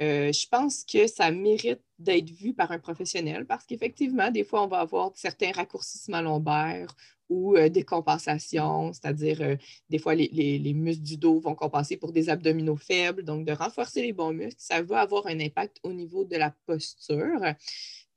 Euh, 0.03 0.31
je 0.31 0.47
pense 0.47 0.85
que 0.85 1.07
ça 1.07 1.31
mérite 1.31 1.81
d'être 1.99 2.29
vu 2.29 2.53
par 2.53 2.71
un 2.71 2.79
professionnel 2.79 3.47
parce 3.47 3.65
qu'effectivement, 3.65 4.31
des 4.31 4.45
fois, 4.45 4.63
on 4.63 4.67
va 4.67 4.81
avoir 4.81 5.13
certains 5.15 5.53
raccourcissements 5.53 6.21
lombaires 6.21 6.95
ou 7.31 7.57
des 7.57 7.83
compensations, 7.83 8.93
c'est-à-dire 8.93 9.57
des 9.89 9.99
fois 9.99 10.15
les, 10.15 10.73
muscles 10.75 11.03
du 11.03 11.17
dos 11.17 11.41
vont 11.41 11.55
compenser 11.55 11.97
pour 11.97 12.13
des 12.13 12.29
abdominaux 12.29 12.77
faibles. 12.77 13.25
Donc, 13.25 13.47
de 13.47 13.53
renforcer 13.53 14.03
les 14.03 14.13
bons 14.13 14.33
muscles, 14.35 14.61
ça 14.61 14.83
va 14.83 15.01
avoir 15.01 15.27
un 15.27 15.41
impact 15.41 15.79
au 15.83 15.93
niveau 15.93 16.25
de 16.25 16.37
la 16.37 16.55
posture. 16.67 17.41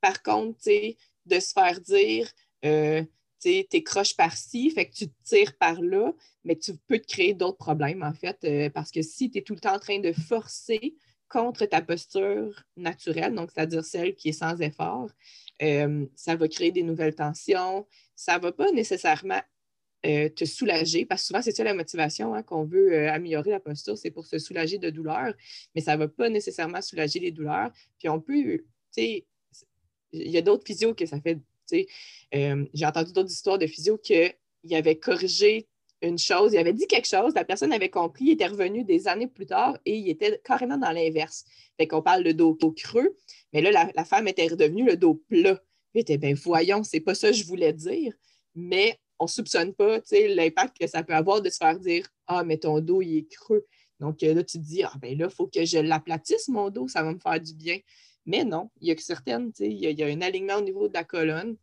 Par 0.01 0.21
contre, 0.21 0.60
de 1.25 1.39
se 1.39 1.53
faire 1.53 1.79
dire, 1.79 2.27
tu 2.63 3.84
croches 3.84 4.15
par-ci, 4.15 4.71
fait 4.71 4.89
que 4.89 4.95
tu 4.95 5.08
te 5.08 5.23
tires 5.23 5.58
par 5.58 5.82
là, 5.82 6.13
mais 6.43 6.56
tu 6.56 6.73
peux 6.88 6.99
te 6.99 7.08
créer 7.08 7.34
d'autres 7.34 7.58
problèmes, 7.58 8.04
en 8.04 8.13
fait, 8.13 8.38
euh, 8.43 8.69
parce 8.69 8.91
que 8.91 9.02
si 9.02 9.30
tu 9.30 9.39
es 9.39 9.41
tout 9.41 9.54
le 9.54 9.60
temps 9.60 9.76
en 9.76 9.80
train 9.80 9.99
de 9.99 10.12
forcer 10.12 10.95
contre 11.30 11.65
ta 11.65 11.82
posture 11.82 12.63
naturelle, 12.78 13.34
donc 13.34 13.52
c'est-à-dire 13.52 13.84
celle 13.84 14.15
qui 14.15 14.30
est 14.30 14.34
sans 14.34 14.60
effort, 14.62 15.10
euh, 15.62 16.06
ça 16.15 16.36
va 16.36 16.47
créer 16.47 16.71
des 16.71 16.84
nouvelles 16.84 17.15
tensions, 17.15 17.88
ça 18.15 18.38
ne 18.38 18.43
va 18.43 18.52
pas 18.52 18.71
nécessairement 18.71 19.41
euh, 20.06 20.30
te 20.30 20.45
soulager, 20.45 21.06
parce 21.06 21.21
que 21.21 21.28
souvent, 21.28 21.41
c'est 21.41 21.52
ça 21.52 21.63
la 21.63 21.73
motivation 21.73 22.36
hein, 22.36 22.43
qu'on 22.43 22.65
veut 22.65 23.10
améliorer 23.10 23.52
la 23.52 23.60
posture, 23.60 23.97
c'est 23.97 24.12
pour 24.12 24.26
se 24.26 24.38
soulager 24.38 24.78
de 24.78 24.89
douleur, 24.89 25.34
mais 25.73 25.82
ça 25.82 25.95
ne 25.95 25.99
va 25.99 26.08
pas 26.08 26.30
nécessairement 26.30 26.82
soulager 26.82 27.19
les 27.19 27.32
douleurs. 27.32 27.71
Puis 27.97 28.10
on 28.10 28.19
peut, 28.19 28.43
tu 28.43 28.65
sais, 28.91 29.26
il 30.12 30.30
y 30.30 30.38
a 30.38 30.41
d'autres 30.41 30.65
physios 30.65 30.93
que 30.93 31.06
ça 31.06 31.19
fait 31.19 31.39
euh, 31.73 32.65
j'ai 32.73 32.86
entendu 32.86 33.13
d'autres 33.13 33.32
histoires 33.32 33.58
de 33.58 33.67
physio 33.67 33.97
qu'il 33.97 34.34
avait 34.71 34.97
corrigé 34.97 35.67
une 36.02 36.17
chose, 36.17 36.54
il 36.54 36.58
avait 36.58 36.73
dit 36.73 36.86
quelque 36.86 37.08
chose, 37.08 37.34
la 37.34 37.45
personne 37.45 37.71
avait 37.71 37.89
compris, 37.89 38.26
il 38.26 38.32
était 38.32 38.47
revenu 38.47 38.84
des 38.84 39.08
années 39.08 39.28
plus 39.28 39.45
tard 39.45 39.78
et 39.86 39.97
il 39.97 40.10
était 40.10 40.41
carrément 40.43 40.78
dans 40.78 40.91
l'inverse. 40.91 41.45
Fait 41.78 41.88
qu'on 41.88 42.02
parle 42.02 42.23
de 42.23 42.32
dos 42.34 42.56
creux, 42.76 43.15
mais 43.54 43.62
là, 43.62 43.89
la, 43.95 44.06
femme 44.06 44.28
était 44.28 44.47
redevenue 44.47 44.86
le 44.86 44.97
dos 44.97 45.15
plat. 45.30 45.62
Il 45.93 46.02
était, 46.02 46.17
ben 46.17 46.36
voyons, 46.36 46.84
c'est 46.84 46.99
pas 46.99 47.15
ça 47.15 47.30
que 47.30 47.38
je 47.38 47.45
voulais 47.45 47.71
dire, 47.71 48.13
mais 48.54 48.99
on 49.17 49.28
soupçonne 49.28 49.73
pas 49.73 49.99
l'impact 50.12 50.78
que 50.78 50.88
ça 50.88 51.04
peut 51.04 51.13
avoir 51.13 51.41
de 51.41 51.49
se 51.49 51.58
faire 51.58 51.80
dire 51.80 52.08
Ah, 52.28 52.43
mais 52.43 52.58
ton 52.58 52.82
dos, 52.82 53.02
il 53.02 53.19
est 53.19 53.32
creux. 53.32 53.65
Donc 53.99 54.21
euh, 54.23 54.34
là, 54.34 54.43
tu 54.43 54.58
te 54.58 54.63
dis, 54.63 54.84
ah 54.84 54.91
ben 55.02 55.17
là, 55.17 55.28
il 55.30 55.34
faut 55.34 55.47
que 55.47 55.63
je 55.63 55.78
l'aplatisse, 55.78 56.49
mon 56.49 56.69
dos, 56.69 56.89
ça 56.89 57.04
va 57.04 57.13
me 57.13 57.19
faire 57.19 57.39
du 57.39 57.54
bien. 57.54 57.78
Mais 58.25 58.43
non, 58.43 58.69
il 58.79 58.88
y 58.88 58.91
a 58.91 58.95
que 58.95 59.01
certaines, 59.01 59.51
il 59.59 59.73
y, 59.73 59.88
il 59.88 59.99
y, 59.99 60.03
a 60.03 60.07
un 60.07 60.21
alignement 60.21 60.55
au 60.55 60.62
niveau 60.62 60.88
de 60.88 60.93
la 60.93 61.03
colonne. 61.03 61.57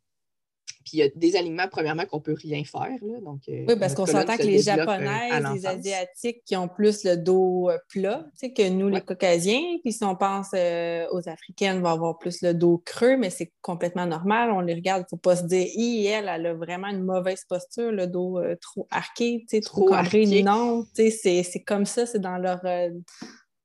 Puis 0.85 0.97
il 0.97 0.99
y 1.01 1.03
a 1.03 1.09
des 1.15 1.37
aliments, 1.37 1.69
premièrement, 1.71 2.07
qu'on 2.07 2.19
ne 2.19 2.23
peut 2.23 2.37
rien 2.41 2.63
faire. 2.65 2.89
donc, 3.23 3.41
euh, 3.49 3.65
oui, 3.69 3.75
parce 3.79 3.95
qu'on 3.95 4.07
s'entend 4.07 4.37
que 4.37 4.45
les 4.45 4.69
euh, 4.69 4.77
Japonaises, 4.77 5.45
les 5.55 5.67
Asiatiques 5.67 6.43
qui 6.45 6.57
ont 6.57 6.69
plus 6.69 7.05
le 7.05 7.17
dos 7.17 7.69
euh, 7.69 7.77
plat 7.89 8.25
que 8.41 8.69
nous, 8.69 8.89
les 8.89 9.03
Caucasiens. 9.03 9.79
Puis 9.83 9.93
si 9.93 10.05
on 10.05 10.17
pense 10.17 10.55
aux 10.55 11.29
Africaines, 11.29 11.81
vont 11.81 11.91
avoir 11.91 12.19
plus 12.19 12.41
le 12.43 12.55
dos 12.55 12.83
creux, 12.85 13.17
mais 13.17 13.31
c'est 13.31 13.53
complètement 13.61 14.07
normal. 14.07 14.51
On 14.53 14.61
les 14.61 14.75
regarde, 14.75 15.03
il 15.03 15.05
ne 15.05 15.09
faut 15.09 15.17
pas 15.17 15.37
se 15.37 15.45
dire, 15.45 15.67
elle, 15.77 16.31
elle 16.35 16.47
a 16.47 16.55
vraiment 16.55 16.89
une 16.89 17.05
mauvaise 17.05 17.45
posture, 17.45 17.93
le 17.93 18.07
dos 18.07 18.41
trop 18.61 18.87
arqué, 18.91 19.45
trop, 19.63 19.85
trop 19.85 19.87
cambré. 19.87 20.43
Non, 20.43 20.87
c'est 20.95 21.65
comme 21.67 21.85
ça, 21.85 22.07
c'est 22.07 22.21
dans 22.21 22.39
leur 22.39 22.61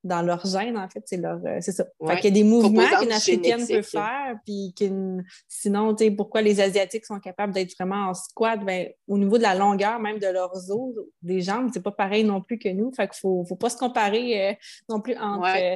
dans 0.05 0.21
leur 0.21 0.45
gène, 0.45 0.77
en 0.77 0.87
fait, 0.87 1.01
c'est 1.05 1.17
leur. 1.17 1.39
Euh, 1.45 1.57
c'est 1.61 1.71
ça. 1.71 1.83
Fait 2.07 2.15
qu'il 2.17 2.25
y 2.25 2.27
a 2.27 2.31
des 2.31 2.43
mouvements 2.43 2.87
qu'une 2.99 3.11
Africaine 3.11 3.67
peut 3.67 3.81
faire, 3.81 4.37
puis 4.45 4.71
qu'une. 4.77 5.25
Sinon, 5.47 5.95
tu 5.95 6.05
sais, 6.05 6.11
pourquoi 6.11 6.43
les 6.43 6.61
Asiatiques 6.61 7.05
sont 7.05 7.19
capables 7.19 7.53
d'être 7.53 7.73
vraiment 7.73 8.09
en 8.09 8.13
squat, 8.13 8.63
ben, 8.63 8.87
au 9.07 9.17
niveau 9.17 9.37
de 9.37 9.43
la 9.43 9.55
longueur 9.55 9.99
même 9.99 10.19
de 10.19 10.27
leurs 10.27 10.69
os, 10.69 10.95
des 11.23 11.41
jambes, 11.41 11.71
c'est 11.73 11.81
pas 11.81 11.91
pareil 11.91 12.23
non 12.23 12.39
plus 12.39 12.59
que 12.59 12.69
nous. 12.69 12.91
Fait 12.93 13.07
qu'il 13.07 13.19
faut, 13.19 13.43
faut 13.49 13.55
pas 13.55 13.69
se 13.69 13.77
comparer 13.77 14.49
euh, 14.49 14.53
non 14.89 15.01
plus 15.01 15.17
entre, 15.17 15.47
euh, 15.57 15.75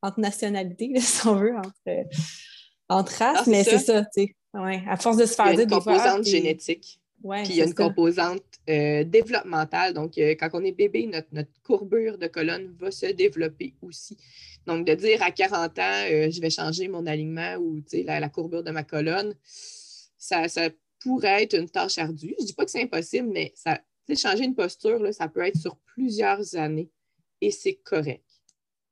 entre 0.00 0.20
nationalités, 0.20 0.92
si 0.98 1.26
on 1.26 1.34
veut, 1.34 1.54
entre, 1.54 2.06
entre 2.88 3.12
races, 3.12 3.46
mais 3.46 3.62
c'est 3.62 3.78
ça, 3.78 4.02
tu 4.04 4.22
sais. 4.22 4.36
Ouais. 4.54 4.82
À 4.88 4.96
force 4.96 5.18
de 5.18 5.26
se 5.26 5.34
faire 5.34 5.54
dire 5.54 5.66
des 5.66 5.80
fois. 5.80 5.92
composante 5.92 6.24
génétique. 6.24 6.98
Puis 7.22 7.42
il 7.50 7.56
y 7.56 7.62
a 7.62 7.66
une 7.66 7.74
composante 7.74 8.42
euh, 8.68 9.04
développementale. 9.04 9.94
Donc, 9.94 10.18
euh, 10.18 10.34
quand 10.38 10.50
on 10.54 10.64
est 10.64 10.72
bébé, 10.72 11.06
notre, 11.06 11.48
courbure 11.62 12.18
de 12.18 12.26
colonne 12.26 12.74
va 12.80 12.90
se 12.90 13.06
développer 13.06 13.74
aussi. 13.80 14.16
Donc, 14.66 14.84
de 14.86 14.94
dire 14.94 15.22
à 15.22 15.30
40 15.30 15.78
ans, 15.78 16.04
euh, 16.10 16.30
je 16.30 16.40
vais 16.40 16.50
changer 16.50 16.88
mon 16.88 17.06
alignement 17.06 17.56
ou 17.56 17.80
la, 17.92 18.28
courbure 18.28 18.64
de 18.64 18.72
ma 18.72 18.82
colonne, 18.82 19.34
ça, 20.18 20.46
pourrait 20.98 21.44
être 21.44 21.54
une 21.54 21.70
tâche 21.70 21.98
ardue. 21.98 22.34
Je 22.38 22.42
ne 22.42 22.46
dis 22.48 22.54
pas 22.54 22.64
que 22.64 22.72
c'est 22.72 22.82
impossible, 22.82 23.28
mais 23.32 23.52
ça, 23.54 23.80
changer 24.16 24.44
une 24.44 24.56
posture, 24.56 25.00
ça 25.14 25.28
peut 25.28 25.46
être 25.46 25.58
sur 25.58 25.76
plusieurs 25.94 26.56
années 26.56 26.90
et 27.40 27.52
c'est 27.52 27.76
correct. 27.84 28.25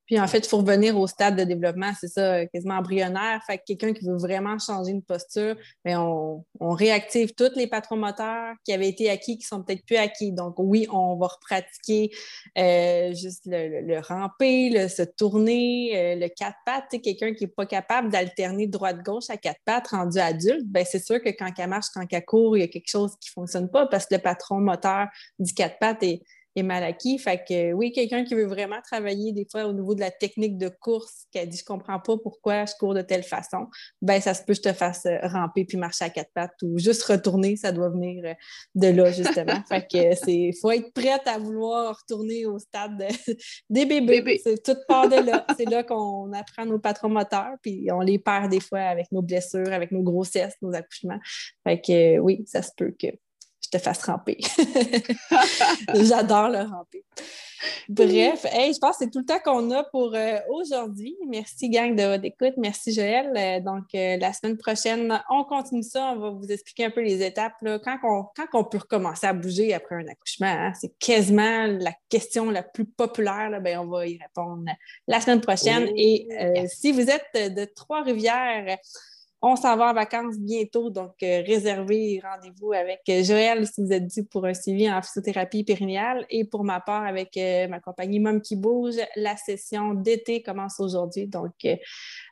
Puis 0.05 0.19
en 0.19 0.27
fait, 0.27 0.39
il 0.39 0.47
faut 0.47 0.57
revenir 0.57 0.97
au 0.99 1.07
stade 1.07 1.35
de 1.35 1.43
développement, 1.43 1.91
c'est 1.99 2.07
ça, 2.07 2.45
quasiment 2.47 2.75
embryonnaire. 2.75 3.41
Fait 3.47 3.57
que 3.57 3.63
quelqu'un 3.67 3.93
qui 3.93 4.05
veut 4.05 4.17
vraiment 4.17 4.57
changer 4.59 4.91
une 4.91 5.01
posture, 5.01 5.55
bien, 5.83 6.01
on, 6.01 6.43
réactive 6.59 7.33
tous 7.33 7.55
les 7.55 7.67
patrons 7.67 7.95
moteurs 7.95 8.53
qui 8.65 8.73
avaient 8.73 8.89
été 8.89 9.09
acquis, 9.09 9.37
qui 9.37 9.45
sont 9.45 9.63
peut-être 9.63 9.85
plus 9.85 9.95
acquis. 9.95 10.31
Donc 10.31 10.55
oui, 10.57 10.87
on 10.91 11.15
va 11.15 11.27
repratiquer 11.27 12.11
euh, 12.57 13.13
juste 13.13 13.43
le, 13.45 13.99
ramper, 13.99 14.69
le 14.69 14.87
se 14.89 15.03
tourner, 15.03 15.91
euh, 15.95 16.15
le 16.15 16.27
quatre 16.27 16.57
pattes. 16.65 17.01
Quelqu'un 17.01 17.33
qui 17.33 17.45
n'est 17.45 17.51
pas 17.51 17.65
capable 17.65 18.09
d'alterner 18.09 18.67
droite-gauche 18.67 19.29
à 19.29 19.37
quatre 19.37 19.59
pattes 19.65 19.87
rendu 19.87 20.19
adulte, 20.19 20.65
ben 20.65 20.85
c'est 20.85 21.03
sûr 21.03 21.21
que 21.21 21.29
quand 21.29 21.51
elle 21.57 21.69
marche, 21.69 21.87
quand 21.93 22.05
elle 22.09 22.25
court, 22.25 22.57
il 22.57 22.61
y 22.61 22.63
a 22.63 22.67
quelque 22.67 22.89
chose 22.89 23.15
qui 23.21 23.29
ne 23.29 23.41
fonctionne 23.41 23.69
pas 23.69 23.87
parce 23.87 24.05
que 24.05 24.15
le 24.15 24.21
patron 24.21 24.59
moteur 24.59 25.07
du 25.39 25.53
quatre 25.53 25.79
pattes 25.79 26.03
est 26.03 26.21
est 26.55 26.63
mal 26.63 26.83
acquis. 26.83 27.17
Fait 27.17 27.43
que 27.47 27.73
oui, 27.73 27.91
quelqu'un 27.91 28.23
qui 28.23 28.35
veut 28.35 28.45
vraiment 28.45 28.81
travailler 28.81 29.31
des 29.31 29.45
fois 29.49 29.65
au 29.65 29.73
niveau 29.73 29.95
de 29.95 29.99
la 29.99 30.11
technique 30.11 30.57
de 30.57 30.69
course, 30.69 31.25
qui 31.31 31.39
a 31.39 31.45
dit 31.45 31.57
je 31.57 31.65
comprends 31.65 31.99
pas 31.99 32.17
pourquoi 32.17 32.65
je 32.65 32.73
cours 32.79 32.93
de 32.93 33.01
telle 33.01 33.23
façon, 33.23 33.67
ben 34.01 34.21
ça 34.21 34.33
se 34.33 34.43
peut 34.43 34.53
que 34.53 34.57
je 34.57 34.61
te 34.61 34.73
fasse 34.73 35.05
euh, 35.05 35.17
ramper 35.23 35.65
puis 35.65 35.77
marcher 35.77 36.05
à 36.05 36.09
quatre 36.09 36.31
pattes 36.33 36.61
ou 36.63 36.77
juste 36.77 37.03
retourner, 37.03 37.55
ça 37.55 37.71
doit 37.71 37.89
venir 37.89 38.23
euh, 38.25 38.33
de 38.75 38.87
là 38.87 39.11
justement. 39.11 39.61
fait 39.69 39.87
que 39.91 40.15
c'est 40.15 40.51
faut 40.61 40.71
être 40.71 40.93
prête 40.93 41.27
à 41.27 41.37
vouloir 41.37 41.97
retourner 41.99 42.45
au 42.45 42.59
stade 42.59 43.03
des 43.69 43.85
bébés. 43.85 44.39
C'est 44.43 44.63
toute 44.63 44.85
part 44.87 45.09
de 45.09 45.17
là. 45.17 45.45
c'est 45.57 45.69
là 45.69 45.83
qu'on 45.83 46.31
apprend 46.33 46.65
nos 46.65 46.79
patrons 46.79 47.09
moteurs 47.09 47.55
puis 47.61 47.87
on 47.91 47.99
les 47.99 48.19
perd 48.19 48.49
des 48.49 48.59
fois 48.59 48.81
avec 48.81 49.11
nos 49.11 49.21
blessures, 49.21 49.71
avec 49.71 49.91
nos 49.91 50.03
grossesses, 50.03 50.55
nos 50.61 50.73
accouchements. 50.73 51.19
Fait 51.63 51.81
que 51.81 52.19
oui, 52.19 52.43
ça 52.47 52.61
se 52.61 52.71
peut 52.75 52.93
que 52.97 53.07
je 53.65 53.77
te 53.77 53.81
fasse 53.81 54.03
ramper. 54.03 54.37
J'adore 55.93 56.49
le 56.49 56.59
ramper. 56.59 57.03
Bref, 57.89 58.45
je 58.45 58.79
pense 58.79 58.97
que 58.97 59.05
c'est 59.05 59.09
tout 59.09 59.19
le 59.19 59.25
temps 59.25 59.39
qu'on 59.43 59.71
a 59.71 59.83
pour 59.85 60.13
euh, 60.13 60.37
aujourd'hui. 60.49 61.15
Merci, 61.27 61.69
gang, 61.69 61.95
de 61.95 62.03
votre 62.03 62.25
écoute. 62.25 62.53
Merci, 62.57 62.93
Joël. 62.93 63.31
Euh, 63.35 63.59
donc, 63.59 63.83
euh, 63.95 64.17
la 64.17 64.33
semaine 64.33 64.57
prochaine, 64.57 65.21
on 65.29 65.43
continue 65.43 65.83
ça. 65.83 66.13
On 66.15 66.19
va 66.19 66.29
vous 66.29 66.51
expliquer 66.51 66.85
un 66.85 66.91
peu 66.91 67.01
les 67.01 67.23
étapes. 67.23 67.53
Quand, 67.61 67.97
on, 68.03 68.25
quand 68.35 68.59
on 68.59 68.63
peut 68.63 68.77
recommencer 68.77 69.27
à 69.27 69.33
bouger 69.33 69.73
après 69.73 69.95
un 69.95 70.07
accouchement, 70.07 70.47
hein, 70.47 70.73
c'est 70.79 70.97
quasiment 70.99 71.67
la 71.67 71.93
question 72.09 72.49
la 72.51 72.63
plus 72.63 72.85
populaire. 72.85 73.49
Là, 73.49 73.59
ben, 73.59 73.79
on 73.79 73.87
va 73.87 74.07
y 74.07 74.19
répondre 74.21 74.65
la 75.07 75.21
semaine 75.21 75.41
prochaine. 75.41 75.89
Et 75.95 76.27
si 76.67 76.91
vous 76.91 77.07
êtes 77.09 77.53
de 77.53 77.65
Trois-Rivières, 77.65 78.77
on 79.41 79.55
s'en 79.55 79.77
va 79.77 79.91
en 79.91 79.93
vacances 79.93 80.39
bientôt, 80.39 80.89
donc 80.89 81.13
euh, 81.21 81.43
réservez 81.45 82.21
rendez-vous 82.23 82.73
avec 82.73 83.01
euh, 83.09 83.23
Joël 83.23 83.67
si 83.67 83.81
vous 83.81 83.91
êtes 83.91 84.07
dû 84.07 84.23
pour 84.25 84.45
un 84.45 84.53
suivi 84.53 84.91
en 84.91 85.01
physiothérapie 85.01 85.63
périnéale. 85.63 86.25
Et 86.29 86.45
pour 86.45 86.63
ma 86.63 86.79
part, 86.79 87.03
avec 87.03 87.37
euh, 87.37 87.67
ma 87.67 87.79
compagnie 87.79 88.19
Mom 88.19 88.41
qui 88.41 88.55
bouge, 88.55 88.95
la 89.15 89.37
session 89.37 89.93
d'été 89.93 90.41
commence 90.41 90.79
aujourd'hui. 90.79 91.27
Donc, 91.27 91.53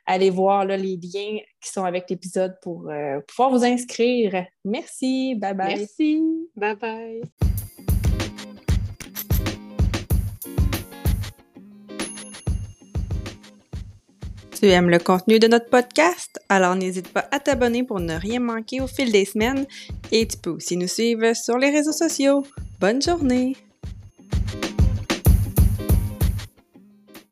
allez 0.06 0.30
voir 0.30 0.64
les 0.64 0.76
liens 0.76 1.38
qui 1.60 1.70
sont 1.70 1.84
avec 1.84 2.10
l'épisode 2.10 2.56
pour 2.62 2.90
pouvoir 3.28 3.50
vous 3.50 3.64
inscrire. 3.64 4.46
Merci. 4.64 5.34
Bye 5.36 5.54
bye. 5.54 5.78
Merci. 5.78 6.22
Bye 6.56 6.76
bye. 6.76 7.53
Tu 14.64 14.70
aimes 14.70 14.88
le 14.88 14.98
contenu 14.98 15.38
de 15.38 15.46
notre 15.46 15.68
podcast? 15.68 16.40
Alors 16.48 16.74
n'hésite 16.74 17.08
pas 17.08 17.28
à 17.30 17.38
t'abonner 17.38 17.82
pour 17.82 18.00
ne 18.00 18.14
rien 18.14 18.40
manquer 18.40 18.80
au 18.80 18.86
fil 18.86 19.12
des 19.12 19.26
semaines 19.26 19.66
et 20.10 20.26
tu 20.26 20.38
peux 20.38 20.52
aussi 20.52 20.78
nous 20.78 20.88
suivre 20.88 21.34
sur 21.36 21.58
les 21.58 21.68
réseaux 21.68 21.92
sociaux. 21.92 22.46
Bonne 22.80 23.02
journée! 23.02 23.56